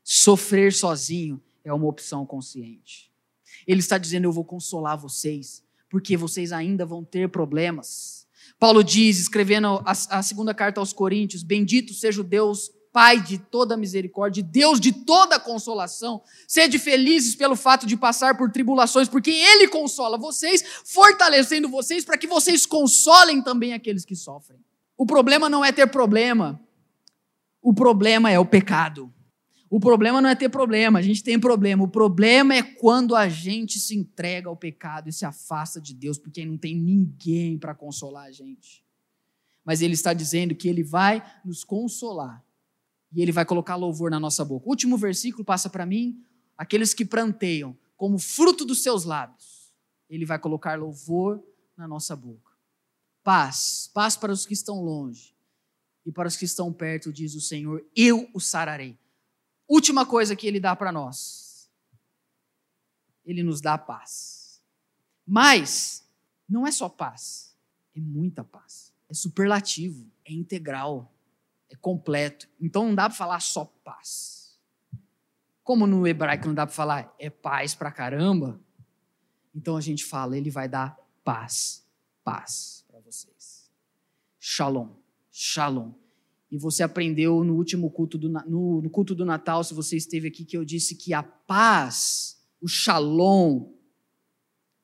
Sofrer 0.02 0.72
sozinho 0.72 1.44
é 1.62 1.74
uma 1.74 1.88
opção 1.88 2.26
consciente. 2.26 3.12
Ele 3.68 3.82
está 3.82 3.98
dizendo: 3.98 4.24
Eu 4.24 4.32
vou 4.32 4.46
consolar 4.46 4.98
vocês, 4.98 5.62
porque 5.90 6.16
vocês 6.16 6.54
ainda 6.54 6.86
vão 6.86 7.04
ter 7.04 7.28
problemas. 7.28 8.26
Paulo 8.58 8.82
diz, 8.82 9.20
escrevendo 9.20 9.84
a, 9.86 9.92
a 9.92 10.24
segunda 10.24 10.54
carta 10.54 10.80
aos 10.80 10.94
Coríntios: 10.94 11.44
Bendito 11.44 11.94
seja 11.94 12.22
o 12.22 12.24
Deus 12.24 12.72
Pai 12.96 13.20
de 13.20 13.38
toda 13.38 13.76
misericórdia, 13.76 14.42
Deus 14.42 14.80
de 14.80 14.94
toda 14.94 15.38
consolação. 15.38 16.22
Sede 16.48 16.80
felizes 16.80 17.36
pelo 17.36 17.54
fato 17.54 17.86
de 17.86 17.98
passar 17.98 18.38
por 18.38 18.50
tribulações, 18.50 19.10
porque 19.10 19.32
Ele 19.32 19.68
consola 19.68 20.18
vocês, 20.18 20.64
fortalecendo 20.86 21.68
vocês 21.68 22.06
para 22.06 22.18
que 22.18 22.26
vocês 22.26 22.66
consolem 22.66 23.42
também 23.42 23.74
aqueles 23.74 24.06
que 24.06 24.16
sofrem. 24.16 24.62
O 24.98 25.06
problema 25.06 25.50
não 25.50 25.66
é 25.66 25.74
ter 25.74 25.88
problema, 25.88 26.58
o 27.62 27.74
problema 27.74 28.32
é 28.32 28.40
o 28.40 28.46
pecado. 28.46 29.14
O 29.70 29.78
problema 29.78 30.22
não 30.22 30.30
é 30.30 30.36
ter 30.36 30.48
problema, 30.48 31.00
a 31.00 31.02
gente 31.02 31.22
tem 31.22 31.38
problema. 31.38 31.84
O 31.84 31.90
problema 31.90 32.56
é 32.56 32.64
quando 32.64 33.14
a 33.14 33.28
gente 33.28 33.78
se 33.78 33.94
entrega 33.94 34.48
ao 34.48 34.56
pecado 34.56 35.10
e 35.10 35.12
se 35.12 35.26
afasta 35.26 35.82
de 35.82 35.94
Deus, 35.94 36.18
porque 36.18 36.46
não 36.46 36.58
tem 36.58 36.74
ninguém 36.74 37.58
para 37.58 37.76
consolar 37.76 38.28
a 38.28 38.32
gente. 38.32 38.86
Mas 39.66 39.82
Ele 39.82 39.96
está 39.96 40.14
dizendo 40.14 40.56
que 40.56 40.70
Ele 40.70 40.82
vai 40.82 41.22
nos 41.44 41.66
consolar 41.66 42.45
e 43.12 43.22
ele 43.22 43.32
vai 43.32 43.46
colocar 43.46 43.76
louvor 43.76 44.12
na 44.12 44.20
nossa 44.20 44.44
boca. 44.44 44.68
O 44.68 44.70
último 44.70 44.98
versículo 44.98 45.44
passa 45.44 45.70
para 45.70 45.86
mim: 45.86 46.24
aqueles 46.58 46.94
que 46.94 47.06
planteiam 47.06 47.78
como 47.96 48.20
fruto 48.20 48.66
dos 48.66 48.84
seus 48.84 49.06
lábios, 49.06 49.74
ele 50.10 50.26
vai 50.26 50.38
colocar 50.38 50.78
louvor 50.78 51.44
na 51.78 51.88
nossa 51.88 52.16
boca. 52.16 52.54
Paz, 53.24 53.90
paz 53.94 54.16
para 54.16 54.32
os 54.32 54.46
que 54.46 54.54
estão 54.54 54.84
longe 54.84 55.36
e 56.06 56.12
para 56.12 56.28
os 56.28 56.38
que 56.38 56.46
estão 56.46 56.72
perto, 56.72 57.12
diz 57.12 57.34
o 57.36 57.42
Senhor, 57.42 57.84
eu 57.96 58.30
o 58.34 58.40
sararei. 58.40 58.98
Última 59.68 60.06
coisa 60.06 60.36
que 60.36 60.46
ele 60.46 60.60
dá 60.60 60.76
para 60.76 60.92
nós. 60.92 61.70
Ele 63.26 63.42
nos 63.42 63.60
dá 63.60 63.78
paz. 63.78 64.62
Mas 65.26 66.08
não 66.48 66.68
é 66.68 66.72
só 66.72 66.88
paz, 66.88 67.58
é 67.96 68.00
muita 68.00 68.44
paz. 68.44 68.94
É 69.10 69.14
superlativo, 69.14 70.08
é 70.24 70.32
integral 70.32 71.12
é 71.76 71.78
completo. 71.82 72.48
Então 72.60 72.86
não 72.86 72.96
dá 72.96 73.10
para 73.10 73.18
falar 73.18 73.40
só 73.42 73.66
paz. 73.84 74.58
Como 75.64 75.86
no 75.86 76.08
hebraico 76.08 76.48
não 76.48 76.54
dá 76.54 76.66
para 76.66 76.76
falar 76.76 77.16
é 77.20 77.30
paz 77.30 77.76
pra 77.76 77.92
caramba, 77.92 78.60
então 79.54 79.76
a 79.76 79.82
gente 79.82 80.04
fala, 80.06 80.38
ele 80.38 80.50
vai 80.50 80.68
dar 80.68 80.98
paz, 81.24 81.84
paz 82.24 82.86
para 82.88 83.00
vocês. 83.00 83.70
Shalom, 84.40 84.90
shalom. 85.32 85.92
E 86.52 86.58
você 86.58 86.84
aprendeu 86.84 87.44
no 87.44 87.56
último 87.56 87.90
culto 87.90 88.18
do, 88.18 88.30
no, 88.30 88.82
no 88.82 88.90
culto 88.90 89.16
do 89.16 89.26
Natal, 89.26 89.64
se 89.64 89.74
você 89.74 89.98
esteve 89.98 90.28
aqui, 90.28 90.46
que 90.46 90.56
eu 90.56 90.64
disse 90.64 90.96
que 90.96 91.14
a 91.14 91.24
paz, 91.24 92.40
o 92.62 92.68
shalom, 92.68 93.74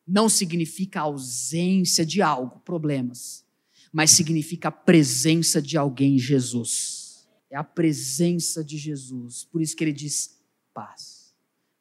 não 0.07 0.27
significa 0.27 1.01
ausência 1.01 2.05
de 2.05 2.21
algo, 2.21 2.59
problemas 2.61 3.45
mas 3.91 4.11
significa 4.11 4.69
a 4.69 4.71
presença 4.71 5.61
de 5.61 5.77
alguém, 5.77 6.17
Jesus. 6.17 7.27
É 7.49 7.57
a 7.57 7.63
presença 7.63 8.63
de 8.63 8.77
Jesus. 8.77 9.43
Por 9.43 9.61
isso 9.61 9.75
que 9.75 9.83
ele 9.83 9.91
diz 9.91 10.39
paz. 10.73 11.33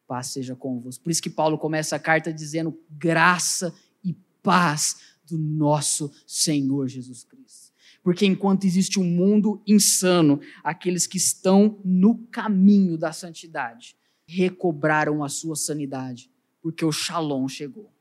Paz 0.06 0.28
seja 0.28 0.56
convosco. 0.56 1.04
Por 1.04 1.10
isso 1.10 1.22
que 1.22 1.30
Paulo 1.30 1.56
começa 1.56 1.94
a 1.94 2.00
carta 2.00 2.32
dizendo 2.32 2.76
graça 2.90 3.72
e 4.02 4.12
paz 4.42 4.96
do 5.24 5.38
nosso 5.38 6.10
Senhor 6.26 6.88
Jesus 6.88 7.22
Cristo. 7.22 7.70
Porque 8.02 8.26
enquanto 8.26 8.64
existe 8.64 8.98
um 8.98 9.04
mundo 9.04 9.62
insano, 9.66 10.40
aqueles 10.64 11.06
que 11.06 11.18
estão 11.18 11.78
no 11.84 12.18
caminho 12.26 12.96
da 12.96 13.12
santidade 13.12 13.94
recobraram 14.26 15.22
a 15.22 15.28
sua 15.28 15.54
sanidade, 15.54 16.30
porque 16.62 16.84
o 16.84 16.92
Shalom 16.92 17.46
chegou. 17.48 17.92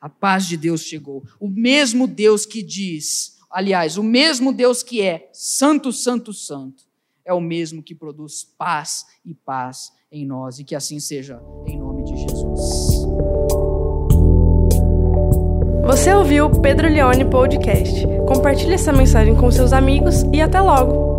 A 0.00 0.08
paz 0.08 0.46
de 0.46 0.56
Deus 0.56 0.82
chegou. 0.82 1.26
O 1.38 1.48
mesmo 1.48 2.06
Deus 2.06 2.46
que 2.46 2.62
diz: 2.62 3.38
Aliás, 3.50 3.98
o 3.98 4.02
mesmo 4.02 4.52
Deus 4.52 4.80
que 4.80 5.02
é 5.02 5.28
Santo, 5.32 5.92
Santo, 5.92 6.32
Santo, 6.32 6.84
é 7.24 7.34
o 7.34 7.40
mesmo 7.40 7.82
que 7.82 7.96
produz 7.96 8.44
paz 8.44 9.04
e 9.24 9.34
paz 9.34 9.92
em 10.10 10.24
nós, 10.24 10.60
e 10.60 10.64
que 10.64 10.74
assim 10.74 11.00
seja, 11.00 11.42
em 11.66 11.76
nome 11.76 12.04
de 12.04 12.16
Jesus. 12.16 13.06
Você 15.84 16.14
ouviu 16.14 16.46
o 16.46 16.60
Pedro 16.60 16.88
Leone 16.88 17.24
Podcast. 17.24 18.06
Compartilhe 18.28 18.74
essa 18.74 18.92
mensagem 18.92 19.34
com 19.34 19.50
seus 19.50 19.72
amigos 19.72 20.22
e 20.32 20.40
até 20.40 20.60
logo! 20.60 21.09